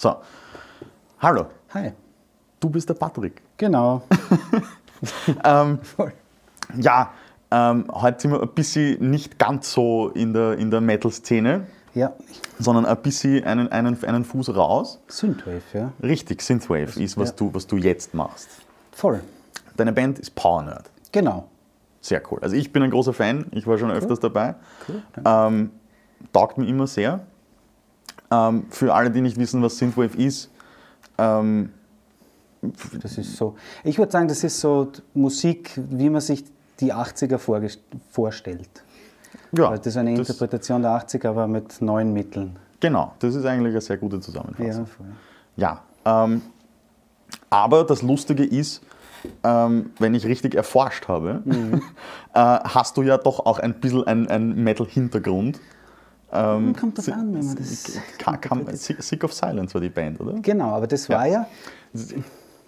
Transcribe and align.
So, 0.00 0.14
hallo, 1.18 1.46
Hi. 1.74 1.92
du 2.60 2.70
bist 2.70 2.88
der 2.88 2.94
Patrick. 2.94 3.42
Genau. 3.56 4.02
Ähm, 5.44 5.78
Voll. 5.82 6.12
ja, 6.76 7.12
ähm, 7.52 7.84
heute 7.92 8.20
sind 8.20 8.32
wir 8.32 8.42
ein 8.42 8.48
bisschen 8.48 9.10
nicht 9.10 9.38
ganz 9.38 9.72
so 9.72 10.08
in 10.08 10.32
der, 10.32 10.58
in 10.58 10.72
der 10.72 10.80
Metal-Szene, 10.80 11.68
Ja, 11.94 12.12
sondern 12.58 12.84
ein 12.84 12.96
bisschen 12.96 13.44
einen, 13.44 13.70
einen, 13.70 14.02
einen 14.04 14.24
Fuß 14.24 14.56
raus. 14.56 15.00
Synthwave, 15.06 15.62
ja. 15.72 15.92
Richtig, 16.02 16.42
Synthwave 16.42 17.00
ist, 17.00 17.16
was, 17.16 17.28
ja. 17.30 17.36
du, 17.36 17.54
was 17.54 17.68
du 17.68 17.76
jetzt 17.76 18.12
machst. 18.12 18.48
Voll. 18.90 19.20
Deine 19.76 19.92
Band 19.92 20.18
ist 20.18 20.34
Power 20.34 20.62
Nerd. 20.62 20.90
Genau. 21.12 21.48
Sehr 22.00 22.20
cool. 22.32 22.40
Also 22.42 22.56
ich 22.56 22.72
bin 22.72 22.82
ein 22.82 22.90
großer 22.90 23.12
Fan, 23.12 23.46
ich 23.52 23.68
war 23.68 23.78
schon 23.78 23.92
öfters 23.92 24.18
dabei. 24.18 24.56
Cool. 24.88 25.02
Ähm, 25.24 25.70
taugt 26.32 26.58
mir 26.58 26.66
immer 26.66 26.88
sehr. 26.88 27.20
Ähm, 28.30 28.66
für 28.70 28.94
alle, 28.94 29.10
die 29.10 29.20
nicht 29.20 29.36
wissen, 29.38 29.62
was 29.62 29.78
Synthwave 29.78 30.16
ist, 30.16 30.50
ähm, 31.18 31.70
Das 33.02 33.16
ist 33.18 33.36
so. 33.36 33.54
Ich 33.84 33.98
würde 33.98 34.10
sagen, 34.12 34.28
das 34.28 34.42
ist 34.44 34.58
so 34.60 34.90
Musik, 35.14 35.70
wie 35.90 36.10
man 36.10 36.20
sich 36.20 36.44
die 36.80 36.92
80er 36.92 37.38
vorgest- 37.38 37.80
vorstellt. 38.10 38.68
ja, 39.52 39.68
Also 39.68 39.76
das 39.82 39.86
ist 39.88 39.96
eine 39.96 40.14
das, 40.14 40.28
Interpretation 40.28 40.82
der 40.82 40.90
80er, 40.92 41.28
aber 41.28 41.46
mit 41.46 41.80
neuen 41.80 42.12
Mitteln. 42.12 42.56
genau, 42.80 43.12
das 43.20 43.34
ist 43.34 43.44
eigentlich 43.44 43.72
eine 43.72 43.80
sehr 43.80 43.96
gute 43.96 44.20
Zusammenfassung. 44.20 44.86
voll. 44.86 45.06
Ja, 45.56 45.82
ähm, 46.04 46.42
aber 47.50 47.84
das 47.84 48.02
Lustige 48.02 48.44
ist, 48.44 48.82
ähm, 49.42 49.90
wenn 49.98 50.14
ich 50.14 50.26
richtig 50.26 50.54
erforscht 50.54 51.08
habe, 51.08 51.42
Mhm. 51.44 51.74
äh, 52.34 52.38
hast 52.40 52.96
du 52.96 53.02
ja 53.02 53.16
doch 53.18 53.40
auch 53.46 53.58
ein 53.58 53.74
bisschen 53.80 54.04
einen 54.06 54.28
ein 54.28 54.62
Metal-Hintergrund. 54.62 55.58
Ähm, 56.30 56.74
Kommt 56.76 56.98
drauf 56.98 57.08
an, 57.08 57.32
wenn 57.34 57.46
man 57.46 57.56
das 57.56 57.98
Ka- 58.18 58.36
kam, 58.36 58.66
Sick 58.74 59.24
of 59.24 59.32
Silence 59.32 59.72
war 59.74 59.80
die 59.80 59.88
Band, 59.88 60.20
oder? 60.20 60.34
Genau, 60.42 60.70
aber 60.70 60.86
das 60.86 61.08
war 61.08 61.26
ja, 61.26 61.46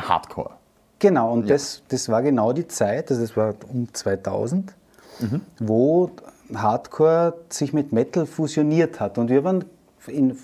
Hardcore. 0.01 0.53
genau, 0.99 1.33
und 1.33 1.49
das, 1.51 1.83
das 1.89 2.09
war 2.09 2.23
genau 2.23 2.53
die 2.53 2.67
Zeit, 2.67 3.11
also 3.11 3.21
das 3.23 3.37
war 3.37 3.55
um 3.73 3.93
2000, 3.93 4.75
Mhm. 5.21 5.43
wo 5.59 6.11
Hardcore 6.55 7.35
sich 7.51 7.75
mit 7.75 7.93
Metal 7.93 8.25
fusioniert 8.25 9.01
hat. 9.01 9.19
Und 9.19 9.29
wir 9.29 9.45
waren 9.45 9.67
in, 10.07 10.35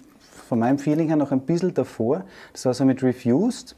von 0.48 0.58
meinem 0.58 0.78
Feeling 0.78 1.08
her 1.08 1.16
noch 1.16 1.32
ein 1.32 1.40
bisschen 1.40 1.72
davor. 1.72 2.24
Das 2.52 2.66
war 2.66 2.74
so 2.74 2.84
mit 2.84 3.02
Refused. 3.02 3.74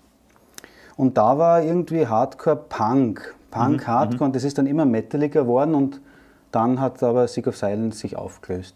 Und 0.96 1.16
da 1.16 1.38
war 1.38 1.62
irgendwie 1.62 2.04
Hardcore 2.08 2.56
Punk. 2.68 3.32
Punk, 3.52 3.86
Hardcore, 3.86 4.24
und 4.24 4.34
das 4.36 4.42
ist 4.42 4.58
dann 4.58 4.66
immer 4.66 4.84
metaliger 4.84 5.42
geworden 5.42 5.74
und 5.76 6.00
dann 6.50 6.80
hat 6.80 7.00
aber 7.04 7.28
Sick 7.28 7.46
of 7.46 7.56
Silence 7.56 8.00
sich 8.00 8.16
aufgelöst. 8.16 8.74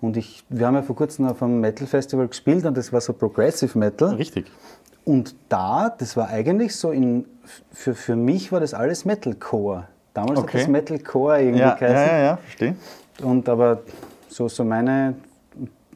Und 0.00 0.16
ich, 0.16 0.44
wir 0.48 0.66
haben 0.66 0.74
ja 0.74 0.82
vor 0.82 0.94
kurzem 0.96 1.26
auf 1.26 1.42
einem 1.42 1.60
Metal 1.60 1.86
Festival 1.86 2.28
gespielt 2.28 2.64
und 2.66 2.76
das 2.76 2.92
war 2.92 3.00
so 3.00 3.12
Progressive 3.12 3.78
Metal. 3.78 4.10
Richtig. 4.14 4.46
Und 5.04 5.34
da, 5.48 5.88
das 5.96 6.16
war 6.16 6.28
eigentlich 6.28 6.76
so 6.76 6.90
in, 6.90 7.24
für, 7.72 7.94
für 7.94 8.14
mich 8.14 8.52
war 8.52 8.60
das 8.60 8.74
alles 8.74 9.04
Metalcore. 9.06 9.84
Damals 10.12 10.40
Okay. 10.40 10.58
hat 10.58 10.62
das 10.64 10.68
Metalcore 10.68 11.40
irgendwie 11.40 11.60
Ja, 11.60 11.68
ja, 11.68 11.74
geheißen. 11.76 12.06
ja, 12.16 12.18
ja, 12.18 12.36
verstehe. 12.36 12.76
Und 13.22 13.48
aber 13.48 13.80
so, 14.28 14.48
so 14.48 14.64
meine 14.64 15.14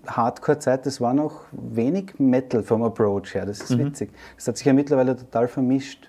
Hardcore-Zeit, 0.07 0.87
das 0.87 1.01
war 1.01 1.15
noch 1.15 1.43
wenig 1.53 2.15
Metal 2.19 2.63
vom 2.63 2.83
Approach 2.83 3.35
her. 3.35 3.47
Das 3.47 3.61
ist 3.61 3.71
Mhm. 3.71 3.87
witzig. 3.87 4.11
Das 4.37 4.49
hat 4.49 4.57
sich 4.57 4.67
ja 4.67 4.73
mittlerweile 4.73 5.15
total 5.17 5.47
vermischt. 5.49 6.09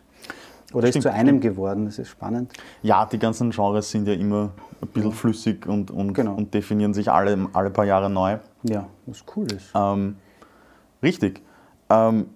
Oder 0.73 0.87
Stimmt, 0.87 1.05
ist 1.05 1.11
zu 1.11 1.13
einem 1.13 1.39
geworden. 1.39 1.85
Das 1.85 1.99
ist 1.99 2.09
spannend. 2.09 2.51
Ja, 2.81 3.05
die 3.05 3.19
ganzen 3.19 3.51
Genres 3.51 3.91
sind 3.91 4.07
ja 4.07 4.13
immer 4.15 4.49
ein 4.83 4.93
bisschen 4.93 5.11
flüssig 5.11 5.65
und, 5.67 5.91
und, 5.91 6.13
Genau. 6.13 6.35
und 6.35 6.53
definieren 6.53 6.93
sich 6.93 7.11
alle, 7.11 7.47
alle 7.53 7.69
paar 7.69 7.85
Jahre 7.85 8.09
neu. 8.09 8.37
Ja, 8.63 8.87
was 9.05 9.23
cool 9.35 9.51
ist. 9.51 9.71
Ähm, 9.75 10.15
richtig. 11.01 11.41
Ähm, 11.89 12.27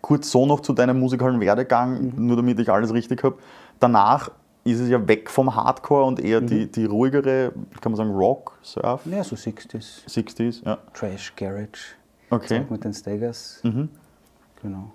kurz 0.00 0.30
so 0.30 0.46
noch 0.46 0.60
zu 0.60 0.72
deinem 0.72 0.98
musikalischen 1.00 1.40
Werdegang, 1.40 2.12
Mhm. 2.14 2.26
nur 2.26 2.36
damit 2.36 2.58
ich 2.60 2.70
alles 2.70 2.92
richtig 2.92 3.22
habe. 3.24 3.36
Danach 3.80 4.30
ist 4.64 4.80
es 4.80 4.88
ja 4.88 5.06
weg 5.06 5.30
vom 5.30 5.54
Hardcore 5.54 6.04
und 6.04 6.18
eher 6.20 6.40
Mhm. 6.40 6.46
die, 6.46 6.70
die 6.70 6.84
ruhigere, 6.86 7.52
kann 7.80 7.92
man 7.92 7.96
sagen, 7.96 8.10
Rock, 8.10 8.58
Surf, 8.62 9.06
Ja, 9.06 9.22
so 9.22 9.36
60s. 9.36 10.02
60s. 10.08 10.62
Ja. 10.64 10.78
Trash, 10.92 11.34
Garage. 11.36 11.94
Okay. 12.30 12.64
Mit 12.68 12.82
den 12.84 12.92
Steggers. 12.92 13.60
Genau. 13.62 14.90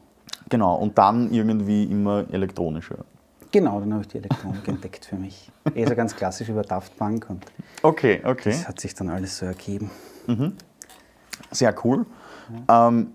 Genau, 0.50 0.76
und 0.76 0.98
dann 0.98 1.32
irgendwie 1.32 1.86
immer 1.86 2.26
elektronischer. 2.32 3.06
Genau, 3.52 3.80
dann 3.80 3.94
habe 3.94 4.04
ich 4.04 4.08
die 4.08 4.18
Elektronik 4.18 4.68
entdeckt 4.68 5.06
für 5.06 5.18
mich. 5.18 5.52
Eh 5.76 5.86
so 5.86 5.96
ganz 5.96 6.16
klassisch 6.16 6.50
über 6.50 6.62
Daft 6.62 6.98
Punk 6.98 7.30
und 7.30 7.46
Okay, 7.82 8.22
okay. 8.24 8.52
das 8.52 8.68
hat 8.68 8.80
sich 8.80 8.94
dann 8.96 9.10
alles 9.10 9.38
so 9.38 9.46
ergeben. 9.46 9.90
Sehr 11.52 11.76
cool. 11.84 12.06
Ähm, 12.68 13.14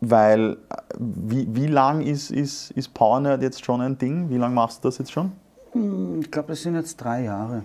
weil, 0.00 0.52
äh, 0.52 0.56
wie, 0.98 1.54
wie 1.54 1.66
lang 1.66 2.00
ist, 2.00 2.30
ist, 2.30 2.70
ist 2.72 2.94
PowerNerd 2.94 3.42
jetzt 3.42 3.64
schon 3.64 3.80
ein 3.80 3.98
Ding? 3.98 4.30
Wie 4.30 4.36
lange 4.36 4.54
machst 4.54 4.84
du 4.84 4.88
das 4.88 4.98
jetzt 4.98 5.12
schon? 5.12 5.32
Ich 6.20 6.30
glaube, 6.30 6.48
das 6.48 6.62
sind 6.62 6.74
jetzt 6.74 6.96
drei 6.96 7.24
Jahre. 7.24 7.62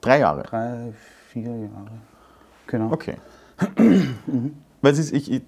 Drei 0.00 0.18
Jahre. 0.20 0.42
Drei, 0.42 0.92
vier 1.28 1.56
Jahre. 1.56 1.90
Genau. 2.66 2.92
Okay. 2.92 3.16
Weil 3.76 4.92
es 4.92 4.98
ist, 4.98 5.12
ich, 5.12 5.30
ich, 5.30 5.42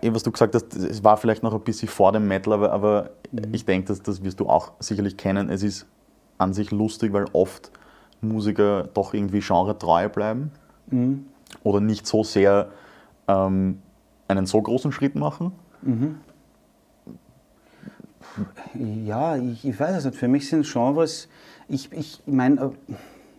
eh, 0.00 0.12
was 0.12 0.22
du 0.22 0.30
gesagt 0.30 0.54
hast, 0.54 0.74
es 0.74 1.04
war 1.04 1.16
vielleicht 1.16 1.42
noch 1.42 1.54
ein 1.54 1.60
bisschen 1.60 1.88
vor 1.88 2.12
dem 2.12 2.26
Metal, 2.26 2.52
aber, 2.52 2.72
aber 2.72 3.10
ich 3.52 3.64
denke, 3.64 3.88
das, 3.88 4.02
das 4.02 4.22
wirst 4.22 4.40
du 4.40 4.48
auch 4.48 4.72
sicherlich 4.80 5.16
kennen. 5.16 5.50
Es 5.50 5.62
ist 5.62 5.86
an 6.38 6.52
sich 6.52 6.70
lustig, 6.70 7.12
weil 7.12 7.26
oft 7.32 7.70
Musiker 8.20 8.88
doch 8.94 9.14
irgendwie 9.14 9.40
genretreu 9.40 10.08
bleiben 10.08 10.50
oder 11.62 11.80
nicht 11.80 12.06
so 12.06 12.24
sehr 12.24 12.70
ähm, 13.28 13.78
einen 14.28 14.46
so 14.46 14.60
großen 14.60 14.92
Schritt 14.92 15.14
machen. 15.14 15.52
Ja, 19.04 19.36
ich, 19.36 19.64
ich 19.64 19.78
weiß 19.78 19.96
es 19.96 20.04
nicht. 20.04 20.16
Für 20.16 20.28
mich 20.28 20.48
sind 20.48 20.70
Genres, 20.70 21.28
ich, 21.68 21.92
ich 21.92 22.22
meine, 22.26 22.72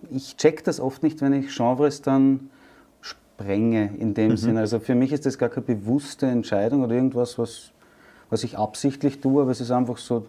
ich 0.10 0.38
check 0.38 0.64
das 0.64 0.80
oft 0.80 1.04
nicht, 1.04 1.22
wenn 1.22 1.34
ich 1.34 1.56
Genres 1.56 2.02
dann 2.02 2.50
sprenge 3.02 3.92
in 3.98 4.14
dem 4.14 4.38
Sinne. 4.38 4.60
Also 4.60 4.80
für 4.80 4.96
mich 4.96 5.12
ist 5.12 5.26
das 5.26 5.38
gar 5.38 5.50
keine 5.50 5.66
bewusste 5.66 6.28
Entscheidung 6.28 6.84
oder 6.84 6.96
irgendwas, 6.96 7.38
was, 7.38 7.72
was 8.32 8.44
ich 8.44 8.58
absichtlich 8.58 9.20
tue, 9.20 9.44
aber 9.44 9.52
es 9.52 9.62
ist 9.62 9.70
einfach 9.70 9.98
so, 9.98 10.26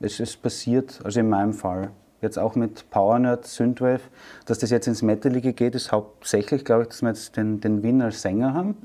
es 0.00 0.20
ist 0.20 0.40
passiert, 0.40 1.00
also 1.04 1.20
in 1.20 1.28
meinem 1.28 1.52
Fall. 1.52 1.90
Jetzt 2.22 2.38
auch 2.38 2.54
mit 2.54 2.88
Power 2.88 3.18
Nerd, 3.18 3.46
Synthwave, 3.46 4.00
dass 4.46 4.58
das 4.58 4.70
jetzt 4.70 4.86
ins 4.86 5.02
Metalige 5.02 5.52
geht, 5.52 5.74
ist 5.74 5.92
hauptsächlich, 5.92 6.64
glaube 6.64 6.84
ich, 6.84 6.88
dass 6.88 7.02
wir 7.02 7.08
jetzt 7.08 7.36
den, 7.36 7.60
den 7.60 7.82
Wien 7.82 8.00
als 8.00 8.22
Sänger 8.22 8.54
haben. 8.54 8.76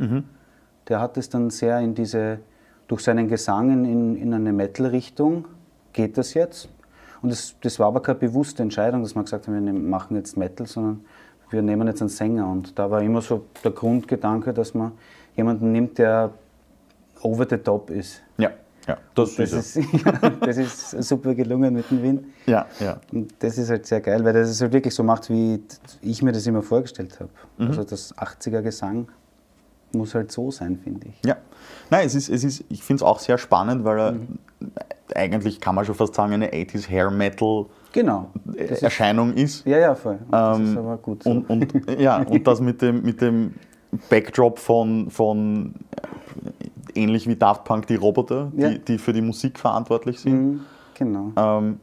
Der 0.89 0.99
hat 0.99 1.15
es 1.15 1.29
dann 1.29 1.49
sehr 1.49 1.79
in 1.79 1.95
diese, 1.95 2.39
durch 2.87 3.03
seinen 3.03 3.29
Gesang 3.29 3.71
in, 3.71 4.17
in 4.17 4.33
eine 4.33 4.51
Metal-Richtung 4.51 5.45
geht 5.93 6.17
das 6.17 6.33
jetzt. 6.33 6.67
Und 7.21 7.31
das, 7.31 7.55
das 7.61 7.79
war 7.79 7.87
aber 7.87 8.01
keine 8.01 8.19
bewusste 8.19 8.63
Entscheidung, 8.63 9.03
dass 9.03 9.15
man 9.15 9.25
gesagt 9.25 9.47
hat, 9.47 9.53
wir 9.53 9.61
machen 9.61 10.17
jetzt 10.17 10.35
Metal, 10.35 10.65
sondern 10.65 11.05
wir 11.51 11.61
nehmen 11.61 11.87
jetzt 11.87 12.01
einen 12.01 12.09
Sänger. 12.09 12.49
Und 12.49 12.77
da 12.79 12.89
war 12.89 13.01
immer 13.01 13.21
so 13.21 13.45
der 13.63 13.71
Grundgedanke, 13.71 14.53
dass 14.53 14.73
man 14.73 14.93
jemanden 15.35 15.71
nimmt, 15.71 15.99
der 15.99 16.31
over 17.23 17.45
the 17.49 17.57
top 17.57 17.89
ist. 17.89 18.21
Ja, 18.37 18.51
ja, 18.87 18.97
das, 19.15 19.35
Das 19.35 19.51
ist, 19.53 19.77
ist, 19.77 19.93
ja, 20.05 20.11
das 20.41 20.57
ist 20.57 20.89
super 21.03 21.35
gelungen 21.35 21.73
mit 21.73 21.89
dem 21.91 22.01
Wien. 22.01 22.33
Ja, 22.47 22.65
ja. 22.79 22.99
Und 23.11 23.33
das 23.39 23.57
ist 23.57 23.69
halt 23.69 23.85
sehr 23.85 24.01
geil, 24.01 24.23
weil 24.25 24.33
das 24.33 24.49
es 24.49 24.61
halt 24.61 24.73
wirklich 24.73 24.93
so 24.93 25.03
macht, 25.03 25.29
wie 25.29 25.61
ich 26.01 26.21
mir 26.23 26.31
das 26.31 26.47
immer 26.47 26.63
vorgestellt 26.63 27.19
habe. 27.19 27.29
Mhm. 27.57 27.67
Also 27.67 27.83
das 27.83 28.15
80er-Gesang 28.17 29.07
muss 29.93 30.15
halt 30.15 30.31
so 30.31 30.49
sein, 30.51 30.79
finde 30.83 31.07
ich. 31.09 31.21
Ja, 31.27 31.35
nein, 31.89 32.07
es 32.07 32.15
ist, 32.15 32.29
es 32.29 32.43
ist, 32.43 32.63
ich 32.69 32.81
finde 32.81 33.01
es 33.01 33.03
auch 33.03 33.19
sehr 33.19 33.37
spannend, 33.37 33.83
weil 33.83 33.99
er 33.99 34.11
Mhm. 34.13 34.39
eigentlich 35.13 35.59
kann 35.59 35.75
man 35.75 35.85
schon 35.85 35.95
fast 35.95 36.15
sagen, 36.15 36.33
eine 36.33 36.49
80s 36.51 36.89
Hair 36.89 37.11
Metal 37.11 37.65
Genau. 37.93 38.31
Das 38.45 38.71
ist, 38.71 38.83
Erscheinung 38.83 39.33
ist. 39.33 39.65
ja, 39.65 39.77
ja, 39.77 39.93
voll. 39.95 40.17
Und 40.23 40.31
das 40.31 40.57
Ähm, 40.59 40.65
ist 40.71 40.77
aber 40.77 40.97
gut 40.97 41.23
so. 41.23 41.29
Und, 41.29 41.49
und, 41.49 41.73
ja, 41.99 42.21
und 42.21 42.47
das 42.47 42.61
mit 42.61 42.81
dem, 42.81 43.03
mit 43.03 43.19
dem 43.19 43.53
Backdrop 44.09 44.57
von, 44.59 45.09
von 45.11 45.73
äh, 45.97 46.00
ähnlich 46.95 47.27
wie 47.27 47.35
Daft 47.35 47.63
Punk 47.65 47.87
die 47.87 47.95
Roboter, 47.95 48.51
Ja. 48.55 48.69
die, 48.69 48.79
die 48.79 48.97
für 48.97 49.13
die 49.13 49.21
Musik 49.21 49.59
verantwortlich 49.59 50.19
sind. 50.19 50.33
Mhm, 50.33 50.59
genau. 50.93 51.31
Ähm, 51.35 51.79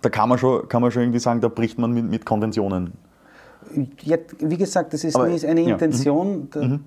da 0.00 0.08
kann 0.08 0.28
man, 0.28 0.38
schon, 0.38 0.68
kann 0.68 0.82
man 0.82 0.90
schon 0.90 1.02
irgendwie 1.02 1.18
sagen, 1.18 1.40
da 1.40 1.48
bricht 1.48 1.78
man 1.78 1.92
mit, 1.92 2.08
mit 2.08 2.24
Konventionen. 2.26 2.92
Ja, 4.02 4.16
wie 4.40 4.56
gesagt, 4.56 4.92
das 4.92 5.04
ist 5.04 5.14
Aber- 5.16 5.24
eine 5.24 5.60
ja, 5.62 5.76
mhm. 5.76 6.84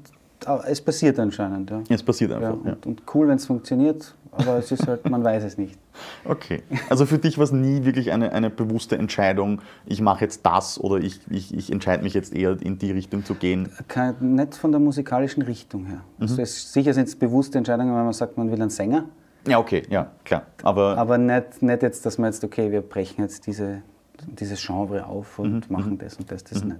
Es 0.68 0.82
passiert 0.82 1.18
anscheinend. 1.20 1.70
Ja. 1.70 1.82
Es 1.90 2.04
passiert 2.04 2.32
Ja, 2.32 2.38
einfach. 2.38 2.66
Ja, 2.66 2.74
und, 2.74 2.86
und 2.86 3.02
cool, 3.14 3.28
wenn 3.28 3.38
es 3.38 3.46
funktioniert, 3.46 4.14
aber 4.32 4.58
es 4.58 4.72
ist 4.72 4.86
halt, 4.88 5.10
man 5.10 5.24
weiß 5.24 5.44
es 5.44 5.58
nicht. 5.58 5.78
Okay. 6.26 6.62
Also 6.90 7.06
für 7.06 7.18
dich 7.20 7.38
war 7.38 7.46
es 7.46 7.54
nie 7.54 7.86
wirklich 7.86 8.12
eine, 8.12 8.34
eine 8.34 8.50
bewusste 8.50 8.98
Entscheidung, 8.98 9.62
ich 9.86 10.02
mache 10.02 10.26
jetzt 10.26 10.46
das 10.46 10.78
oder 10.78 10.98
ich, 10.98 11.22
ich, 11.30 11.54
ich 11.56 11.72
entscheide 11.72 12.04
mich 12.04 12.14
jetzt 12.14 12.36
eher 12.36 12.58
in 12.62 12.78
die 12.78 12.92
Richtung 12.92 13.24
zu 13.24 13.34
gehen. 13.36 13.72
Kein, 13.88 14.16
nicht 14.36 14.56
von 14.56 14.72
der 14.72 14.82
musikalischen 14.82 15.44
Richtung 15.44 15.86
her. 15.86 16.02
Mhm. 16.18 16.24
Also 16.24 16.42
es, 16.42 16.74
sicher 16.74 16.94
sind 16.94 17.08
es 17.08 17.16
bewusste 17.16 17.58
Entscheidungen, 17.60 17.96
wenn 17.96 18.04
man 18.04 18.12
sagt, 18.12 18.38
man 18.38 18.52
will 18.52 18.60
einen 18.62 18.72
Sänger, 18.72 19.06
Ja, 19.48 19.58
okay, 19.60 19.84
ja, 19.90 20.12
klar. 20.26 20.48
Aber, 20.64 20.98
aber 20.98 21.18
nicht, 21.18 21.62
nicht 21.62 21.82
jetzt, 21.82 22.06
dass 22.06 22.18
man 22.18 22.30
jetzt, 22.32 22.44
okay, 22.44 22.70
wir 22.72 22.82
brechen 22.82 23.22
jetzt 23.22 23.48
diese, 23.48 23.82
dieses 24.28 24.62
Genre 24.66 25.06
auf 25.06 25.40
Mhm, 25.40 25.46
und 25.46 25.72
machen 25.72 25.98
das 25.98 26.18
und 26.18 26.30
das, 26.30 26.44
das 26.44 26.62
nicht. 26.62 26.76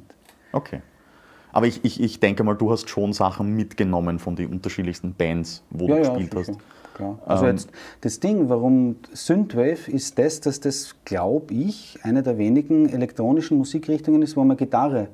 okay. 0.52 0.82
Aber 1.56 1.68
ich, 1.68 1.86
ich, 1.86 2.02
ich 2.04 2.20
denke 2.20 2.44
mal, 2.44 2.54
du 2.56 2.70
hast 2.70 2.90
schon 2.90 3.14
Sachen 3.14 3.56
mitgenommen 3.56 4.20
von 4.20 4.36
den 4.36 4.50
unterschiedlichsten 4.52 5.14
Bands, 5.14 5.64
wo 5.70 5.88
Ja, 5.88 5.96
du 5.96 6.04
ja, 6.04 6.14
gespielt 6.14 6.46
sicher, 6.46 6.58
hast. 6.58 6.94
Klar. 6.96 7.20
Also 7.26 7.46
Ähm, 7.46 7.52
jetzt 7.52 7.70
das 8.02 8.20
Ding, 8.20 8.50
warum 8.50 8.98
Synthwave 9.14 9.90
ist 9.90 10.20
das, 10.20 10.42
dass 10.42 10.60
das, 10.60 10.96
glaube 11.06 11.54
ich, 11.54 11.98
eine 12.04 12.24
der 12.24 12.38
wenigen 12.38 12.90
elektronischen 12.90 13.58
Musikrichtungen 13.58 14.22
ist, 14.22 14.36
wo 14.36 14.44
man 14.44 14.58
Gitarre 14.58 15.08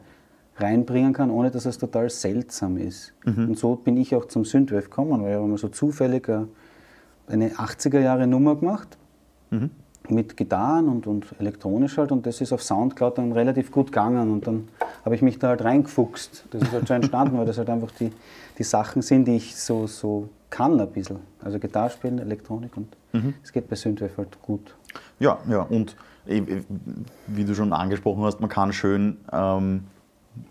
reinbringen 0.58 1.14
kann, 1.14 1.30
ohne 1.30 1.52
dass 1.52 1.66
es 1.68 1.78
total 1.78 2.10
seltsam 2.10 2.78
ist. 2.78 3.14
Mhm. 3.24 3.50
Und 3.50 3.60
so 3.60 3.76
bin 3.76 3.96
ich 3.98 4.16
auch 4.16 4.26
zum 4.26 4.44
Synthwave 4.44 4.86
gekommen, 4.86 5.22
weil 5.22 5.30
ich 5.34 5.38
habe 5.38 5.48
mal 5.48 5.60
so 5.60 5.68
zufällig 5.70 6.28
äh, 6.28 6.40
eine 7.28 7.50
80er 7.52 8.00
Jahre 8.00 8.26
Nummer 8.26 8.56
gemacht 8.56 8.98
Mhm. 9.52 9.70
Mit 10.12 10.36
Gitarren 10.38 10.88
und, 10.88 11.08
und 11.08 11.26
elektronisch 11.40 11.98
halt 11.98 12.12
und 12.12 12.26
das 12.26 12.42
ist 12.42 12.52
auf 12.54 12.62
Soundcloud 12.62 13.18
dann 13.18 13.32
relativ 13.32 13.72
gut 13.72 13.88
gegangen 13.88 14.32
und 14.32 14.46
dann 14.48 14.68
habe 15.06 15.16
ich 15.16 15.22
mich 15.22 15.40
da 15.40 15.50
halt 15.50 15.64
reingefuchst. 15.64 16.46
Das 16.52 16.62
ist 16.62 16.72
halt 16.72 16.88
so 16.88 16.94
entstanden, 16.94 17.38
weil 17.38 17.46
das 17.46 17.58
halt 17.58 17.70
einfach 17.70 17.92
die, 17.92 18.12
die 18.58 18.64
Sachen 18.64 19.02
sind, 19.02 19.26
die 19.28 19.36
ich 19.38 19.56
so, 19.56 19.88
so 19.88 20.30
kann 20.50 20.80
ein 20.80 20.92
bisschen. 20.92 21.18
Also 21.44 21.58
Gitarre 21.60 21.90
spielen, 21.90 22.20
Elektronik 22.20 22.76
und 22.78 22.88
Mhm. 23.14 23.34
es 23.44 23.52
geht 23.52 23.68
bei 23.68 23.76
Synthwave 23.76 24.16
halt 24.18 24.42
gut. 24.42 24.74
Ja, 25.20 25.38
ja, 25.50 25.64
und 25.64 25.98
eh, 26.28 26.42
wie 27.28 27.44
du 27.44 27.54
schon 27.54 27.74
angesprochen 27.74 28.24
hast, 28.24 28.40
man 28.40 28.50
kann 28.50 28.72
schön 28.72 29.18
ähm, 29.34 29.84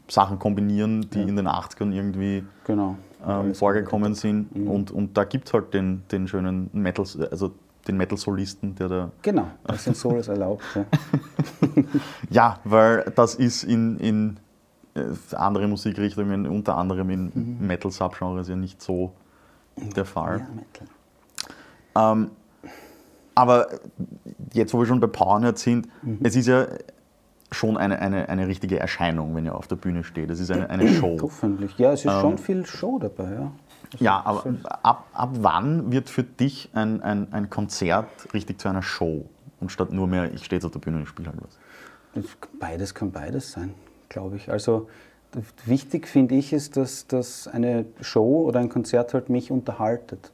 Sachen 0.08 0.38
kombinieren, 0.38 1.08
die 1.10 1.22
in 1.22 1.36
den 1.36 1.48
80ern 1.48 1.90
irgendwie 1.90 2.44
Genau. 2.66 2.96
ähm, 3.26 3.54
vorgekommen 3.54 4.14
sind. 4.14 4.54
Mhm. 4.54 4.68
Und, 4.68 4.90
und 4.90 5.16
da 5.16 5.24
gibt 5.24 5.48
es 5.48 5.54
halt 5.54 5.72
den, 5.72 6.02
den 6.12 6.28
schönen 6.28 6.68
Metal, 6.74 7.06
also 7.30 7.52
den 7.88 7.96
Metal-Solisten, 7.96 8.74
der 8.74 8.88
da. 8.88 9.10
Genau, 9.22 9.48
das 9.64 9.84
sind 9.84 9.96
Solos 9.96 10.28
erlaubt. 10.28 10.62
Ja. 10.74 10.84
Ja, 12.30 12.58
weil 12.64 13.12
das 13.16 13.34
ist 13.34 13.64
in, 13.64 13.98
in 13.98 14.36
äh, 14.94 15.02
andere 15.34 15.66
Musikrichtungen, 15.68 16.46
unter 16.46 16.76
anderem 16.76 17.10
in 17.10 17.24
Mhm. 17.34 17.66
Metal-Subgenres, 17.66 18.48
ja 18.48 18.56
nicht 18.56 18.80
so 18.82 19.12
der 19.96 20.04
Fall. 20.04 20.38
Ja, 20.40 20.46
Metal. 20.54 20.86
Ähm, 21.96 22.30
aber 23.34 23.68
jetzt, 24.52 24.74
wo 24.74 24.78
wir 24.80 24.86
schon 24.86 25.00
bei 25.00 25.06
Powernet 25.06 25.58
sind, 25.58 25.88
Mhm. 26.02 26.18
es 26.22 26.36
ist 26.36 26.46
ja 26.46 26.66
schon 27.52 27.76
eine, 27.76 27.98
eine, 27.98 28.28
eine 28.28 28.46
richtige 28.46 28.78
Erscheinung, 28.78 29.34
wenn 29.34 29.44
ihr 29.44 29.54
auf 29.54 29.66
der 29.66 29.76
Bühne 29.76 30.04
steht. 30.04 30.30
Es 30.30 30.38
ist 30.40 30.50
eine, 30.50 30.70
eine 30.70 30.88
Show. 30.88 31.18
Hoffentlich. 31.22 31.76
Ja, 31.78 31.92
es 31.92 32.04
ist 32.04 32.12
Ähm, 32.12 32.20
schon 32.20 32.38
viel 32.38 32.64
Show 32.66 32.98
dabei. 33.00 33.32
Ja. 33.32 33.52
Ja, 33.98 34.22
aber 34.24 34.44
ab, 34.82 35.08
ab 35.12 35.30
wann 35.40 35.90
wird 35.90 36.08
für 36.08 36.22
dich 36.22 36.70
ein, 36.74 37.02
ein, 37.02 37.32
ein 37.32 37.50
Konzert 37.50 38.08
richtig 38.32 38.60
zu 38.60 38.68
einer 38.68 38.82
Show? 38.82 39.28
Und 39.60 39.72
statt 39.72 39.92
nur 39.92 40.06
mehr, 40.06 40.32
ich 40.32 40.44
stehe 40.44 40.58
jetzt 40.58 40.64
auf 40.64 40.72
der 40.72 40.78
Bühne 40.78 40.98
und 40.98 41.06
spiele 41.06 41.28
halt 41.28 41.38
was. 41.42 41.58
Beides 42.58 42.94
kann 42.94 43.12
beides 43.12 43.52
sein, 43.52 43.74
glaube 44.08 44.36
ich. 44.36 44.50
Also 44.50 44.88
wichtig 45.66 46.08
finde 46.08 46.34
ich 46.34 46.52
ist, 46.52 46.76
dass, 46.76 47.06
dass 47.06 47.46
eine 47.46 47.84
Show 48.00 48.44
oder 48.46 48.60
ein 48.60 48.68
Konzert 48.68 49.14
halt 49.14 49.28
mich 49.28 49.50
unterhaltet. 49.50 50.32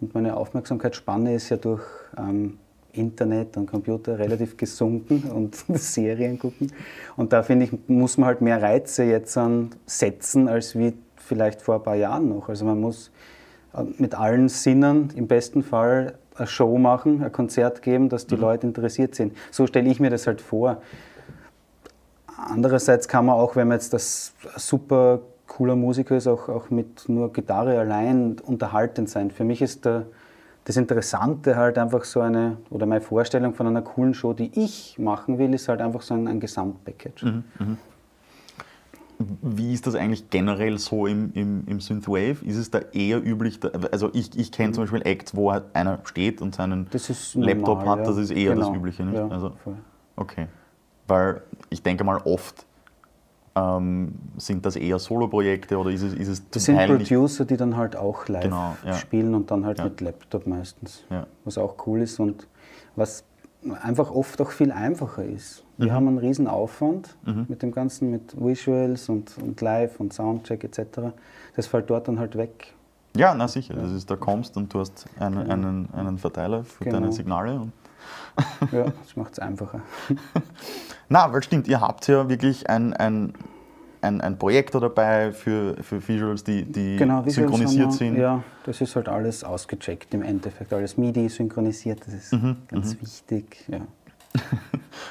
Und 0.00 0.14
meine 0.14 0.36
Aufmerksamkeitsspanne 0.36 1.34
ist 1.34 1.48
ja 1.48 1.56
durch 1.56 1.82
ähm, 2.16 2.58
Internet 2.92 3.56
und 3.56 3.66
Computer 3.66 4.18
relativ 4.18 4.56
gesunken 4.56 5.30
und 5.34 5.56
Serien 5.74 6.38
gucken. 6.38 6.72
Und 7.16 7.32
da 7.32 7.42
finde 7.42 7.66
ich, 7.66 7.88
muss 7.88 8.18
man 8.18 8.28
halt 8.28 8.40
mehr 8.40 8.62
Reize 8.62 9.04
jetzt 9.04 9.36
an 9.36 9.70
setzen, 9.86 10.48
als 10.48 10.78
wie 10.78 10.94
vielleicht 11.20 11.62
vor 11.62 11.76
ein 11.76 11.82
paar 11.82 11.96
Jahren 11.96 12.28
noch. 12.28 12.48
Also 12.48 12.64
man 12.64 12.80
muss 12.80 13.10
äh, 13.74 13.82
mit 13.98 14.14
allen 14.14 14.48
Sinnen 14.48 15.10
im 15.14 15.26
besten 15.26 15.62
Fall 15.62 16.14
eine 16.36 16.46
Show 16.46 16.78
machen, 16.78 17.22
ein 17.22 17.32
Konzert 17.32 17.82
geben, 17.82 18.08
dass 18.08 18.26
die 18.26 18.36
Leute 18.36 18.66
interessiert 18.66 19.14
sind. 19.14 19.36
So 19.50 19.66
stelle 19.66 19.88
ich 19.88 20.00
mir 20.00 20.10
das 20.10 20.26
halt 20.26 20.40
vor. 20.40 20.82
Andererseits 22.36 23.08
kann 23.08 23.26
man 23.26 23.34
auch, 23.34 23.56
wenn 23.56 23.68
man 23.68 23.76
jetzt 23.76 23.92
das 23.92 24.32
super 24.56 25.20
cooler 25.48 25.74
Musiker 25.74 26.16
ist, 26.16 26.28
auch, 26.28 26.48
auch 26.48 26.70
mit 26.70 27.08
nur 27.08 27.32
Gitarre 27.32 27.78
allein 27.78 28.36
unterhaltend 28.44 29.08
sein. 29.08 29.30
Für 29.30 29.44
mich 29.44 29.60
ist 29.60 29.84
der, 29.84 30.06
das 30.64 30.76
Interessante 30.76 31.56
halt 31.56 31.78
einfach 31.78 32.04
so 32.04 32.20
eine, 32.20 32.58
oder 32.70 32.86
meine 32.86 33.00
Vorstellung 33.00 33.54
von 33.54 33.66
einer 33.66 33.82
coolen 33.82 34.14
Show, 34.14 34.34
die 34.34 34.52
ich 34.54 34.98
machen 34.98 35.38
will, 35.38 35.52
ist 35.54 35.68
halt 35.68 35.80
einfach 35.80 36.02
so 36.02 36.14
ein, 36.14 36.28
ein 36.28 36.38
Gesamtpackage. 36.38 37.24
Wie 39.42 39.72
ist 39.72 39.86
das 39.86 39.96
eigentlich 39.96 40.30
generell 40.30 40.78
so 40.78 41.06
im, 41.06 41.32
im, 41.34 41.64
im 41.66 41.80
Synthwave? 41.80 42.44
Ist 42.44 42.56
es 42.56 42.70
da 42.70 42.78
eher 42.92 43.24
üblich, 43.24 43.58
da, 43.58 43.68
also 43.90 44.10
ich, 44.12 44.38
ich 44.38 44.52
kenne 44.52 44.72
zum 44.72 44.84
Beispiel 44.84 45.02
Acts, 45.04 45.34
wo 45.34 45.50
halt 45.50 45.64
einer 45.74 45.98
steht 46.04 46.40
und 46.40 46.54
seinen 46.54 46.86
ist 46.92 47.34
Laptop 47.34 47.78
normal, 47.78 47.88
hat, 47.88 47.98
ja. 48.00 48.04
das 48.04 48.16
ist 48.16 48.30
eher 48.30 48.54
Genau. 48.54 48.68
das 48.68 48.76
Übliche. 48.76 49.04
Nicht? 49.04 49.16
Ja, 49.16 49.26
also, 49.28 49.50
voll. 49.64 49.76
okay. 50.16 50.46
Weil 51.08 51.42
ich 51.70 51.82
denke 51.82 52.04
mal 52.04 52.18
oft 52.24 52.64
ähm, 53.56 54.14
sind 54.36 54.64
das 54.64 54.76
eher 54.76 54.98
Solo-Projekte 55.00 55.76
oder 55.78 55.90
ist 55.90 56.02
es, 56.02 56.14
ist 56.14 56.28
es 56.28 56.50
Das 56.50 56.64
sind 56.64 56.76
Teil. 56.76 56.96
Producer, 56.96 57.44
die 57.44 57.56
dann 57.56 57.76
halt 57.76 57.96
auch 57.96 58.28
live 58.28 58.44
Genau, 58.44 58.76
ja. 58.86 58.94
spielen 58.94 59.34
und 59.34 59.50
dann 59.50 59.64
halt 59.66 59.82
mit 59.82 60.00
Laptop 60.00 60.46
meistens. 60.46 61.04
Was 61.44 61.58
auch 61.58 61.74
cool 61.86 62.02
ist 62.02 62.20
und 62.20 62.46
was 62.94 63.24
einfach 63.82 64.10
oft 64.10 64.40
auch 64.40 64.50
viel 64.50 64.70
einfacher 64.72 65.24
ist. 65.24 65.64
Mhm. 65.76 65.84
Wir 65.84 65.92
haben 65.92 66.08
einen 66.08 66.18
riesen 66.18 66.46
Aufwand 66.46 67.16
mit 67.48 67.62
dem 67.62 67.72
Ganzen, 67.72 68.10
mit 68.10 68.34
Visuals 68.38 69.08
und, 69.08 69.36
und 69.38 69.60
Live 69.60 70.00
und 70.00 70.12
Soundcheck 70.12 70.64
etc. 70.64 71.12
Das 71.56 71.66
fällt 71.66 71.90
dort 71.90 72.08
dann 72.08 72.18
halt 72.18 72.36
weg. 72.36 72.72
Ja, 73.16 73.34
na 73.34 73.48
sicher. 73.48 73.74
Das 73.74 73.90
ist, 73.90 74.08
da 74.10 74.16
kommst 74.16 74.56
und 74.56 74.72
du 74.72 74.80
hast 74.80 75.06
einen, 75.18 75.50
einen, 75.50 75.88
einen 75.92 76.18
Verteiler 76.18 76.62
für 76.64 76.84
Genau. 76.84 77.00
deine 77.00 77.12
Signale. 77.12 77.68
Ja, 78.70 78.84
das 79.02 79.16
macht 79.16 79.32
es 79.32 79.38
einfacher. 79.40 79.80
Na, 81.08 81.32
weil 81.32 81.42
stimmt, 81.42 81.66
ihr 81.68 81.80
habt 81.80 82.06
ja 82.06 82.28
wirklich 82.28 82.68
ein, 82.70 82.92
ein, 82.92 83.32
ein, 84.00 84.20
ein 84.20 84.38
Projektor 84.38 84.80
dabei 84.80 85.32
für, 85.32 85.76
für 85.82 86.06
Visuals, 86.06 86.44
die, 86.44 86.64
die 86.64 86.96
Genau, 86.96 87.24
Visuals 87.24 87.34
synchronisiert 87.50 87.86
wir- 87.88 87.92
sind. 87.92 88.16
Ja, 88.16 88.42
das 88.64 88.80
ist 88.80 88.94
halt 88.96 89.08
alles 89.08 89.42
ausgecheckt 89.44 90.12
im 90.14 90.22
Endeffekt. 90.22 90.72
Alles 90.72 90.96
MIDI 90.96 91.28
synchronisiert, 91.28 92.00
das 92.06 92.14
ist 92.14 92.32
Mhm, 92.32 92.56
ganz 92.68 93.00
wichtig. 93.00 93.64
Ja. 93.68 93.80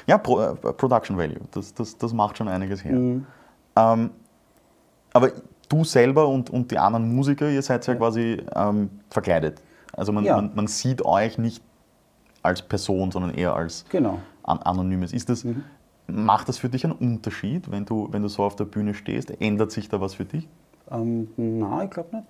Ja, 0.06 0.16
Pro, 0.18 0.40
äh, 0.40 0.54
Production 0.54 1.16
Value, 1.18 1.36
das, 1.50 1.74
das, 1.74 1.96
das 1.98 2.12
macht 2.12 2.38
schon 2.38 2.48
einiges 2.48 2.82
her. 2.84 2.92
Mhm. 2.96 3.26
Ähm, 3.76 4.10
aber 5.12 5.32
du 5.68 5.84
selber 5.84 6.28
und, 6.28 6.48
und 6.50 6.70
die 6.70 6.78
anderen 6.78 7.14
Musiker, 7.14 7.48
ihr 7.50 7.60
seid 7.62 7.86
ja, 7.86 7.94
quasi 7.94 8.42
ähm, 8.54 8.88
verkleidet. 9.10 9.60
Also 9.92 10.12
man, 10.12 10.24
Ja. 10.24 10.36
man, 10.36 10.50
man 10.54 10.66
sieht 10.66 11.04
euch 11.04 11.36
nicht 11.38 11.62
als 12.42 12.62
Person, 12.62 13.10
sondern 13.10 13.34
eher 13.34 13.54
als 13.54 13.84
Genau. 13.90 14.20
an, 14.44 14.58
anonymes. 14.60 15.12
Ist 15.12 15.28
das, 15.28 15.44
Macht 16.10 16.48
das 16.48 16.58
für 16.58 16.68
dich 16.68 16.84
einen 16.84 16.94
Unterschied, 16.94 17.70
wenn 17.70 17.84
du, 17.84 18.08
wenn 18.10 18.22
du 18.22 18.28
so 18.28 18.42
auf 18.42 18.56
der 18.56 18.64
Bühne 18.64 18.94
stehst? 18.94 19.30
Ändert 19.40 19.72
sich 19.72 19.88
da 19.88 20.00
was 20.00 20.14
für 20.14 20.24
dich? 20.24 20.48
Ähm, 20.90 21.28
na, 21.36 21.84
ich 21.84 21.90
glaube 21.90 22.16
nicht. 22.16 22.26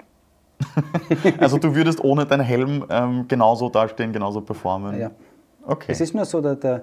Also 1.38 1.58
du 1.58 1.74
würdest 1.74 2.02
ohne 2.02 2.26
deinen 2.26 2.42
Helm 2.42 2.84
ähm, 2.90 3.26
genauso 3.28 3.68
dastehen, 3.68 4.12
genauso 4.12 4.40
performen? 4.40 4.98
Ja. 4.98 5.10
Okay. 5.64 5.92
Es 5.92 6.00
ist 6.00 6.14
nur 6.14 6.24
so, 6.24 6.40
der, 6.40 6.82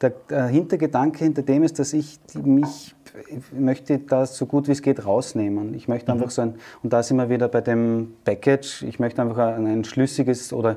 der, 0.00 0.10
der, 0.30 0.46
Hintergedanke 0.46 1.24
hinter 1.24 1.42
dem 1.42 1.62
ist, 1.62 1.78
dass 1.78 1.92
ich 1.92 2.18
mich, 2.34 2.94
ich 3.28 3.58
möchte 3.58 3.98
das 3.98 4.36
so 4.36 4.46
gut 4.46 4.68
wie 4.68 4.72
es 4.72 4.82
geht 4.82 5.04
rausnehmen. 5.04 5.74
Ich 5.74 5.88
möchte 5.88 6.12
Mhm. 6.12 6.18
einfach 6.18 6.30
so 6.30 6.42
ein, 6.42 6.54
und 6.82 6.92
da 6.92 7.02
sind 7.02 7.16
wir 7.16 7.28
wieder 7.30 7.48
bei 7.48 7.60
dem 7.60 8.14
Package, 8.24 8.82
ich 8.82 8.98
möchte 8.98 9.22
einfach 9.22 9.38
ein, 9.38 9.66
ein 9.66 9.84
schlüssiges 9.84 10.52
oder 10.52 10.76